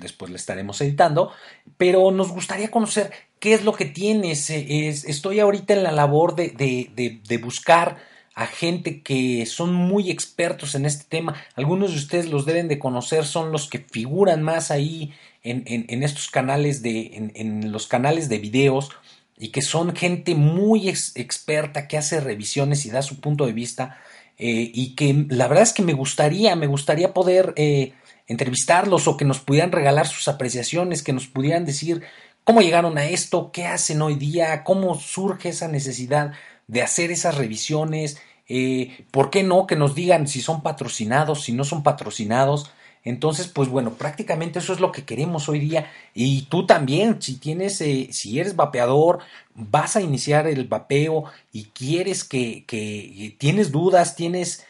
después 0.00 0.30
le 0.30 0.36
estaremos 0.36 0.80
editando, 0.80 1.30
pero 1.76 2.10
nos 2.10 2.30
gustaría 2.30 2.70
conocer 2.70 3.10
qué 3.38 3.52
es 3.52 3.64
lo 3.64 3.74
que 3.74 3.84
tienes. 3.84 4.48
Es, 4.48 5.04
estoy 5.04 5.40
ahorita 5.40 5.74
en 5.74 5.82
la 5.82 5.92
labor 5.92 6.36
de, 6.36 6.48
de, 6.48 6.90
de, 6.94 7.20
de 7.28 7.38
buscar 7.38 7.98
a 8.34 8.46
gente 8.46 9.02
que 9.02 9.46
son 9.46 9.74
muy 9.74 10.10
expertos 10.10 10.74
en 10.74 10.86
este 10.86 11.04
tema. 11.08 11.36
Algunos 11.54 11.92
de 11.92 11.98
ustedes 11.98 12.28
los 12.28 12.46
deben 12.46 12.68
de 12.68 12.78
conocer, 12.78 13.24
son 13.24 13.52
los 13.52 13.68
que 13.68 13.78
figuran 13.78 14.42
más 14.42 14.70
ahí 14.70 15.12
en, 15.42 15.62
en, 15.66 16.02
estos 16.02 16.30
canales 16.30 16.82
de, 16.82 17.30
en, 17.34 17.70
los 17.70 17.86
canales 17.86 18.28
de 18.28 18.38
videos 18.38 18.90
y 19.36 19.48
que 19.48 19.62
son 19.62 19.94
gente 19.94 20.34
muy 20.34 20.88
experta 20.88 21.88
que 21.88 21.98
hace 21.98 22.20
revisiones 22.20 22.86
y 22.86 22.90
da 22.90 23.02
su 23.02 23.20
punto 23.20 23.46
de 23.46 23.52
vista 23.52 23.98
eh, 24.38 24.70
y 24.72 24.94
que 24.94 25.26
la 25.28 25.48
verdad 25.48 25.62
es 25.62 25.72
que 25.72 25.82
me 25.82 25.92
gustaría, 25.92 26.56
me 26.56 26.66
gustaría 26.66 27.12
poder 27.12 27.52
eh, 27.56 27.92
entrevistarlos 28.26 29.06
o 29.06 29.16
que 29.16 29.24
nos 29.24 29.38
pudieran 29.40 29.72
regalar 29.72 30.06
sus 30.06 30.28
apreciaciones, 30.28 31.02
que 31.02 31.12
nos 31.12 31.26
pudieran 31.26 31.64
decir 31.64 32.02
cómo 32.42 32.60
llegaron 32.60 32.98
a 32.98 33.06
esto, 33.06 33.50
qué 33.52 33.66
hacen 33.66 34.02
hoy 34.02 34.16
día, 34.16 34.64
cómo 34.64 34.94
surge 34.98 35.50
esa 35.50 35.68
necesidad 35.68 36.32
de 36.66 36.82
hacer 36.82 37.10
esas 37.10 37.36
revisiones. 37.36 38.18
Eh, 38.48 39.06
¿Por 39.10 39.30
qué 39.30 39.42
no? 39.42 39.66
Que 39.66 39.76
nos 39.76 39.94
digan 39.94 40.26
si 40.26 40.40
son 40.40 40.62
patrocinados, 40.62 41.42
si 41.42 41.52
no 41.52 41.64
son 41.64 41.82
patrocinados. 41.82 42.70
Entonces, 43.04 43.48
pues 43.48 43.68
bueno, 43.68 43.94
prácticamente 43.94 44.58
eso 44.58 44.72
es 44.72 44.80
lo 44.80 44.90
que 44.90 45.04
queremos 45.04 45.48
hoy 45.48 45.60
día. 45.60 45.90
Y 46.14 46.42
tú 46.42 46.66
también, 46.66 47.20
si 47.20 47.36
tienes, 47.36 47.80
eh, 47.82 48.08
si 48.12 48.40
eres 48.40 48.56
vapeador, 48.56 49.18
vas 49.54 49.96
a 49.96 50.00
iniciar 50.00 50.46
el 50.46 50.66
vapeo 50.66 51.24
y 51.52 51.64
quieres 51.66 52.24
que, 52.24 52.64
que 52.66 53.36
tienes 53.38 53.70
dudas, 53.70 54.16
tienes 54.16 54.64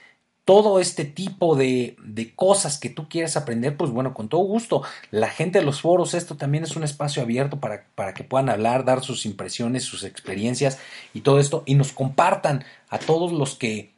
todo 0.45 0.79
este 0.79 1.05
tipo 1.07 1.57
de, 1.57 1.97
de, 2.05 2.35
cosas 2.35 2.79
que 2.79 2.91
tú 2.91 3.09
quieras 3.09 3.37
aprender, 3.37 3.77
pues 3.79 3.91
bueno, 3.91 4.13
con 4.13 4.29
todo 4.29 4.43
gusto. 4.43 4.83
La 5.11 5.31
gente 5.31 5.61
de 5.61 5.65
los 5.65 5.81
foros, 5.81 6.13
esto 6.13 6.37
también 6.37 6.65
es 6.65 6.77
un 6.77 6.85
espacio 6.85 7.23
abierto 7.23 7.61
para, 7.61 7.87
para, 7.95 8.13
que 8.13 8.25
puedan 8.25 8.51
hablar, 8.51 8.85
dar 8.85 9.03
sus 9.03 9.25
impresiones, 9.25 9.85
sus 9.85 10.05
experiencias 10.05 10.79
y 11.15 11.23
todo 11.23 11.39
esto, 11.39 11.63
y 11.65 11.77
nos 11.77 11.93
compartan 11.93 12.65
a 12.91 12.99
todos 12.99 13.33
los 13.33 13.55
que 13.55 13.95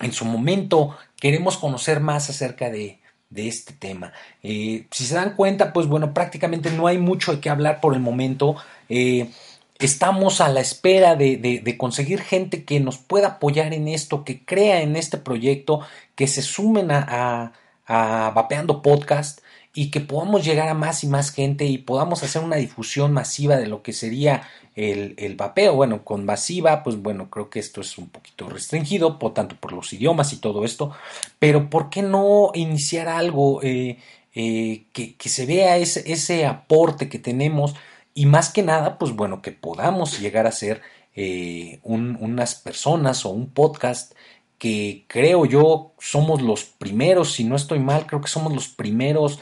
en 0.00 0.12
su 0.12 0.24
momento 0.24 0.96
queremos 1.20 1.56
conocer 1.56 2.00
más 2.00 2.30
acerca 2.30 2.68
de, 2.68 2.98
de 3.30 3.48
este 3.48 3.72
tema. 3.72 4.12
Eh, 4.42 4.86
si 4.90 5.04
se 5.04 5.14
dan 5.14 5.34
cuenta, 5.34 5.72
pues 5.72 5.86
bueno, 5.86 6.14
prácticamente 6.14 6.70
no 6.70 6.86
hay 6.86 6.98
mucho 6.98 7.32
de 7.32 7.40
qué 7.40 7.50
hablar 7.50 7.80
por 7.80 7.94
el 7.94 8.00
momento. 8.00 8.56
Eh, 8.88 9.30
estamos 9.78 10.40
a 10.40 10.48
la 10.48 10.60
espera 10.60 11.16
de, 11.16 11.36
de, 11.36 11.78
conseguir 11.78 12.20
gente 12.22 12.64
que 12.64 12.80
nos 12.80 12.98
pueda 12.98 13.28
apoyar 13.28 13.74
en 13.74 13.88
esto, 13.88 14.24
que 14.24 14.44
crea 14.44 14.80
en 14.80 14.96
este 14.96 15.18
proyecto, 15.18 15.80
que 16.14 16.26
se 16.26 16.42
sumen 16.42 16.90
a, 16.90 17.52
a, 17.86 18.26
a, 18.26 18.30
Vapeando 18.30 18.82
Podcast 18.82 19.40
y 19.76 19.90
que 19.90 20.00
podamos 20.00 20.44
llegar 20.44 20.68
a 20.68 20.74
más 20.74 21.04
y 21.04 21.06
más 21.06 21.30
gente 21.30 21.66
y 21.66 21.78
podamos 21.78 22.22
hacer 22.22 22.42
una 22.42 22.56
difusión 22.56 23.12
masiva 23.12 23.56
de 23.56 23.66
lo 23.66 23.82
que 23.82 23.92
sería 23.92 24.48
el, 24.74 25.14
el 25.18 25.36
vapeo. 25.36 25.74
Bueno, 25.74 26.02
con 26.02 26.24
masiva, 26.24 26.82
pues 26.82 26.96
bueno, 26.96 27.30
creo 27.30 27.50
que 27.50 27.60
esto 27.60 27.82
es 27.82 27.98
un 27.98 28.08
poquito 28.08 28.48
restringido, 28.48 29.18
por 29.18 29.34
tanto 29.34 29.54
por 29.56 29.72
los 29.72 29.92
idiomas 29.92 30.32
y 30.32 30.38
todo 30.38 30.64
esto, 30.64 30.92
pero 31.38 31.70
¿por 31.70 31.90
qué 31.90 32.02
no 32.02 32.50
iniciar 32.54 33.06
algo 33.06 33.62
eh, 33.62 33.98
eh, 34.34 34.86
que, 34.92 35.14
que, 35.14 35.28
se 35.28 35.46
vea 35.46 35.76
ese, 35.76 36.10
ese 36.10 36.46
aporte 36.46 37.08
que 37.08 37.18
tenemos? 37.18 37.74
y 38.16 38.24
más 38.24 38.50
que 38.50 38.62
nada, 38.62 38.98
pues 38.98 39.12
bueno, 39.12 39.42
que 39.42 39.52
podamos 39.52 40.18
llegar 40.20 40.46
a 40.46 40.52
ser 40.52 40.80
eh, 41.14 41.80
un, 41.82 42.16
unas 42.18 42.54
personas 42.54 43.26
o 43.26 43.28
un 43.28 43.50
podcast 43.50 44.14
que 44.58 45.04
creo 45.06 45.44
yo 45.44 45.92
somos 45.98 46.40
los 46.40 46.64
primeros, 46.64 47.32
si 47.34 47.44
no 47.44 47.56
estoy 47.56 47.78
mal, 47.78 48.06
creo 48.06 48.22
que 48.22 48.28
somos 48.28 48.54
los 48.54 48.68
primeros, 48.68 49.40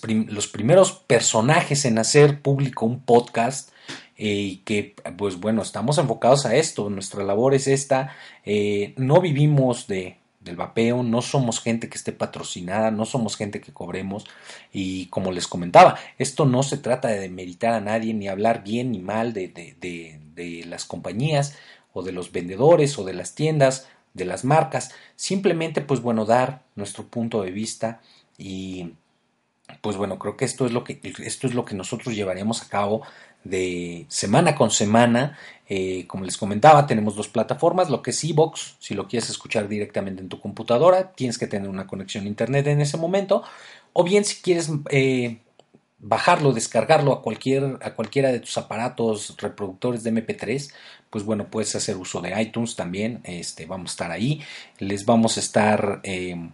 prim 0.00 0.26
los 0.30 0.48
primeros 0.48 0.92
personajes 0.92 1.84
en 1.84 1.98
hacer 1.98 2.42
público 2.42 2.86
un 2.86 3.00
podcast 3.00 3.70
eh, 4.16 4.26
y 4.26 4.56
que 4.58 4.96
pues 5.16 5.36
bueno, 5.36 5.62
estamos 5.62 5.98
enfocados 5.98 6.46
a 6.46 6.56
esto, 6.56 6.90
nuestra 6.90 7.22
labor 7.22 7.54
es 7.54 7.68
esta, 7.68 8.12
eh, 8.44 8.94
no 8.96 9.20
vivimos 9.20 9.86
de, 9.86 10.16
del 10.40 10.56
vapeo, 10.56 11.04
no 11.04 11.22
somos 11.22 11.60
gente 11.60 11.88
que 11.88 11.96
esté 11.96 12.12
patrocinada, 12.12 12.90
no 12.90 13.04
somos 13.04 13.36
gente 13.36 13.60
que 13.60 13.72
cobremos 13.72 14.24
y 14.72 15.06
como 15.06 15.30
les 15.30 15.46
comentaba, 15.46 15.96
esto 16.18 16.44
no 16.46 16.64
se 16.64 16.78
trata 16.78 17.08
de 17.08 17.20
demeritar 17.20 17.74
a 17.74 17.80
nadie 17.80 18.12
ni 18.14 18.26
hablar 18.26 18.64
bien 18.64 18.90
ni 18.90 18.98
mal 18.98 19.32
de, 19.32 19.48
de, 19.48 20.20
de 20.34 20.64
las 20.66 20.84
compañías 20.84 21.56
o 21.92 22.02
de 22.02 22.12
los 22.12 22.32
vendedores 22.32 22.98
o 22.98 23.04
de 23.04 23.14
las 23.14 23.36
tiendas, 23.36 23.88
de 24.14 24.24
las 24.24 24.44
marcas, 24.44 24.90
simplemente 25.14 25.80
pues 25.80 26.00
bueno, 26.00 26.24
dar 26.24 26.62
nuestro 26.74 27.04
punto 27.06 27.42
de 27.42 27.52
vista 27.52 28.00
y 28.38 28.94
pues 29.82 29.96
bueno, 29.96 30.18
creo 30.18 30.36
que 30.36 30.44
esto 30.44 30.64
es 30.64 30.72
lo 30.72 30.84
que 30.84 31.00
esto 31.02 31.46
es 31.46 31.54
lo 31.54 31.64
que 31.64 31.74
nosotros 31.74 32.14
llevaremos 32.14 32.62
a 32.62 32.68
cabo 32.68 33.02
de 33.44 34.06
semana 34.08 34.54
con 34.54 34.70
semana. 34.70 35.38
Eh, 35.68 36.06
como 36.06 36.24
les 36.24 36.36
comentaba, 36.36 36.86
tenemos 36.86 37.14
dos 37.14 37.28
plataformas, 37.28 37.90
lo 37.90 38.02
que 38.02 38.10
es 38.10 38.24
Evox, 38.24 38.76
si 38.78 38.94
lo 38.94 39.06
quieres 39.06 39.28
escuchar 39.28 39.68
directamente 39.68 40.22
en 40.22 40.28
tu 40.28 40.40
computadora, 40.40 41.12
tienes 41.12 41.38
que 41.38 41.46
tener 41.46 41.68
una 41.68 41.86
conexión 41.86 42.24
a 42.24 42.28
internet 42.28 42.66
en 42.68 42.80
ese 42.80 42.96
momento, 42.96 43.42
o 43.92 44.02
bien 44.02 44.24
si 44.24 44.40
quieres 44.40 44.70
eh, 44.90 45.38
bajarlo, 45.98 46.52
descargarlo 46.52 47.12
a, 47.12 47.22
cualquier, 47.22 47.78
a 47.82 47.94
cualquiera 47.94 48.32
de 48.32 48.40
tus 48.40 48.56
aparatos 48.56 49.36
reproductores 49.38 50.02
de 50.04 50.12
MP3, 50.12 50.72
pues 51.10 51.24
bueno, 51.24 51.50
puedes 51.50 51.74
hacer 51.76 51.96
uso 51.96 52.20
de 52.22 52.40
iTunes 52.40 52.74
también, 52.74 53.20
este, 53.24 53.66
vamos 53.66 53.90
a 53.90 53.92
estar 53.92 54.10
ahí, 54.10 54.40
les 54.78 55.04
vamos 55.04 55.36
a 55.36 55.40
estar 55.40 56.00
eh, 56.02 56.50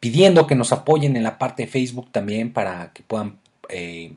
pidiendo 0.00 0.46
que 0.46 0.54
nos 0.54 0.72
apoyen 0.72 1.16
en 1.16 1.22
la 1.22 1.38
parte 1.38 1.64
de 1.64 1.68
Facebook 1.68 2.10
también 2.12 2.52
para 2.52 2.92
que 2.92 3.02
puedan 3.02 3.38
eh, 3.68 4.12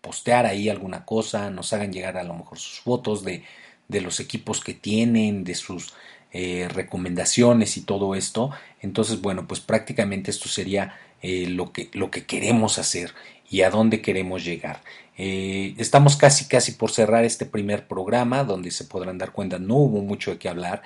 postear 0.00 0.46
ahí 0.46 0.68
alguna 0.68 1.04
cosa, 1.04 1.50
nos 1.50 1.72
hagan 1.72 1.92
llegar 1.92 2.16
a 2.16 2.24
lo 2.24 2.34
mejor 2.34 2.58
sus 2.58 2.80
fotos 2.80 3.24
de, 3.24 3.42
de 3.88 4.00
los 4.00 4.20
equipos 4.20 4.60
que 4.60 4.74
tienen, 4.74 5.44
de 5.44 5.54
sus 5.54 5.94
eh, 6.32 6.68
recomendaciones 6.72 7.76
y 7.76 7.82
todo 7.82 8.14
esto. 8.14 8.50
Entonces, 8.80 9.20
bueno, 9.20 9.46
pues 9.48 9.60
prácticamente 9.60 10.30
esto 10.30 10.48
sería 10.48 10.96
eh, 11.22 11.46
lo, 11.48 11.72
que, 11.72 11.90
lo 11.94 12.10
que 12.10 12.26
queremos 12.26 12.78
hacer 12.78 13.14
y 13.50 13.62
a 13.62 13.70
dónde 13.70 14.02
queremos 14.02 14.44
llegar. 14.44 14.82
Estamos 15.16 16.16
casi 16.16 16.46
casi 16.46 16.72
por 16.72 16.90
cerrar 16.90 17.24
este 17.24 17.46
primer 17.46 17.86
programa 17.86 18.42
donde 18.42 18.72
se 18.72 18.84
podrán 18.84 19.16
dar 19.16 19.30
cuenta 19.30 19.60
no 19.60 19.76
hubo 19.76 20.02
mucho 20.02 20.32
de 20.32 20.38
qué 20.38 20.48
hablar 20.48 20.82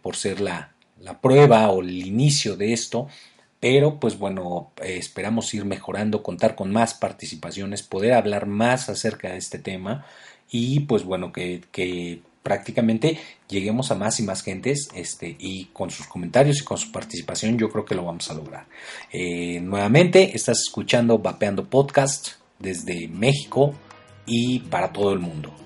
por 0.00 0.16
ser 0.16 0.40
la, 0.40 0.72
la, 0.98 1.20
prueba 1.20 1.68
o 1.68 1.82
el 1.82 2.06
inicio 2.06 2.56
de 2.56 2.72
esto 2.72 3.08
pero 3.64 3.98
pues 3.98 4.18
bueno, 4.18 4.72
eh, 4.82 4.98
esperamos 4.98 5.54
ir 5.54 5.64
mejorando, 5.64 6.22
contar 6.22 6.54
con 6.54 6.70
más 6.70 6.92
participaciones, 6.92 7.82
poder 7.82 8.12
hablar 8.12 8.44
más 8.44 8.90
acerca 8.90 9.30
de 9.30 9.38
este 9.38 9.58
tema 9.58 10.04
y 10.50 10.80
pues 10.80 11.02
bueno, 11.02 11.32
que, 11.32 12.20
prácticamente 12.42 13.18
lleguemos 13.48 13.90
a 13.90 13.94
más 13.94 14.20
y 14.20 14.22
más 14.22 14.42
gentes 14.42 14.90
este, 14.94 15.34
y 15.38 15.70
con 15.72 15.90
sus 15.90 16.06
comentarios 16.06 16.60
y 16.60 16.64
con 16.64 16.76
su 16.76 16.92
participación 16.92 17.56
yo 17.56 17.70
creo 17.70 17.86
que 17.86 17.94
lo 17.94 18.04
vamos 18.04 18.30
a 18.30 18.34
lograr. 18.34 18.66
Eh, 19.10 19.60
nuevamente, 19.62 20.36
estás 20.36 20.58
escuchando 20.58 21.16
Vapeando 21.20 21.64
Podcast 21.64 22.32
desde 22.58 23.08
México 23.08 23.72
y 24.26 24.58
para 24.58 24.92
todo 24.92 25.14
el 25.14 25.20
mundo. 25.20 25.63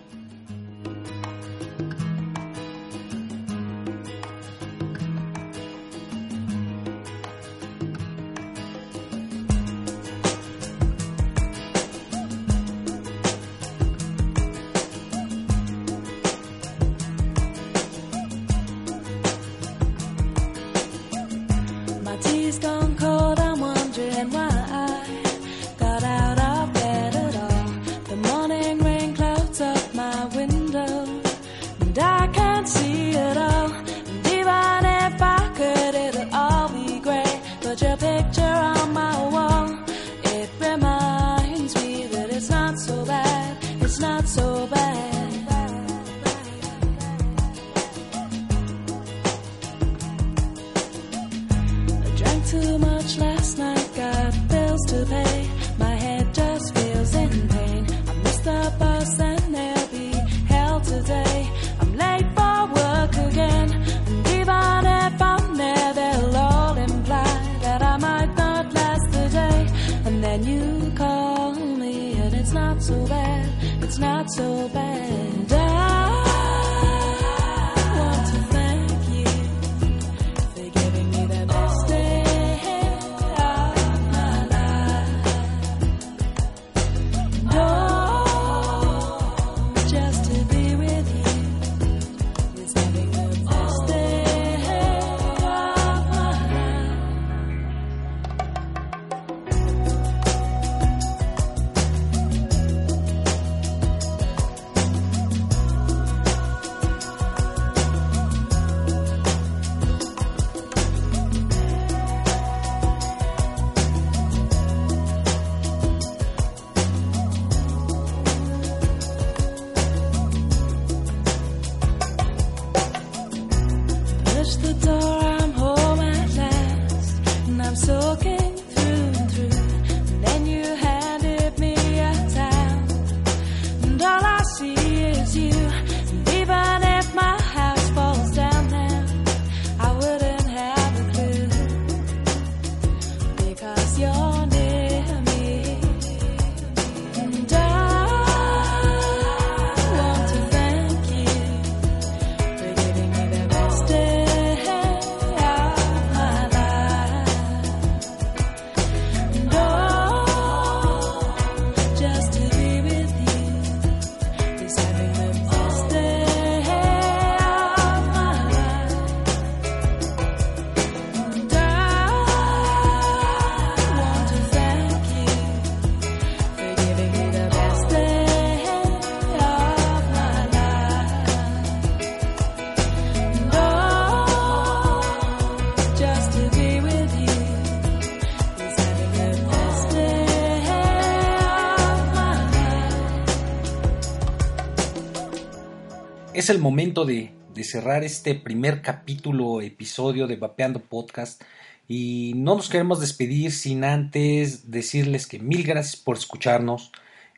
Es 196.49 196.55
el 196.55 196.63
momento 196.63 197.05
de, 197.05 197.31
de 197.53 197.63
cerrar 197.63 198.05
este 198.05 198.35
primer 198.35 198.81
capítulo, 198.81 199.61
episodio 199.61 200.27
de 200.27 200.37
Vapeando 200.37 200.81
Podcast. 200.81 201.43
Y 201.87 202.33
no 202.37 202.55
nos 202.55 202.71
queremos 202.71 203.01
despedir 203.01 203.53
sin 203.53 203.85
antes 203.85 204.71
decirles 204.71 205.27
que 205.27 205.39
mil 205.41 205.63
gracias 205.63 205.97
por 205.97 206.17
escucharnos. 206.17 206.91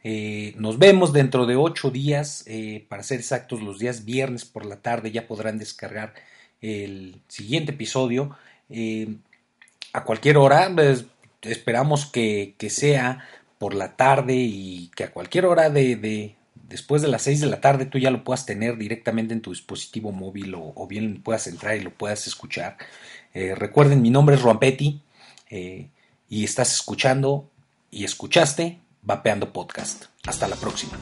Eh, 0.05 0.55
nos 0.59 0.79
vemos 0.79 1.13
dentro 1.13 1.47
de 1.47 1.57
ocho 1.57 1.91
días, 1.91 2.45
eh, 2.47 2.87
para 2.89 3.03
ser 3.03 3.19
exactos, 3.19 3.61
los 3.63 3.81
días 3.81 4.05
viernes 4.05 4.45
por 4.45 4.65
la 4.65 4.77
tarde 4.77 5.11
ya 5.11 5.27
podrán 5.27 5.59
descargar 5.59 6.15
el 6.61 7.21
siguiente 7.27 7.73
episodio. 7.73 8.37
Eh, 8.69 9.17
a 9.93 10.05
cualquier 10.05 10.37
hora, 10.37 10.71
pues, 10.73 11.07
esperamos 11.43 12.07
que, 12.07 12.55
que, 12.59 12.71
sea 12.71 13.27
por 13.59 13.75
la 13.75 13.97
tarde 13.97 14.37
y 14.37 14.89
que 14.95 15.03
a 15.03 15.11
cualquier 15.11 15.47
hora 15.47 15.69
de, 15.69 15.97
de 15.97 16.37
después 16.71 17.03
de 17.03 17.09
las 17.09 17.23
6 17.23 17.41
de 17.41 17.47
la 17.49 17.61
tarde 17.61 17.85
tú 17.85 17.99
ya 17.99 18.11
lo 18.11 18.25
puedas 18.25 18.47
tener 18.47 18.79
directamente 18.79 19.35
en 19.35 19.43
tu 19.43 19.51
dispositivo 19.51 20.13
móvil 20.13 20.55
o, 20.57 20.87
bien 20.87 21.21
puedas 21.23 21.47
entrar 21.47 21.77
y 21.77 21.81
lo 21.81 21.91
puedas 21.91 22.27
escuchar. 22.27 22.79
Eh, 23.35 23.55
recuerden, 23.55 24.01
mi 24.01 24.11
nombre 24.11 24.37
es 24.37 24.43
Rompetti 24.43 25.03
eh, 25.51 25.89
y 26.29 26.45
estás 26.45 26.73
escuchando 26.73 27.51
y 27.91 28.05
escuchaste 28.05 28.79
Vapeando 29.03 29.53
Podcast. 29.53 30.07
Hasta 30.27 30.49
la 30.49 30.57
próxima. 30.57 30.97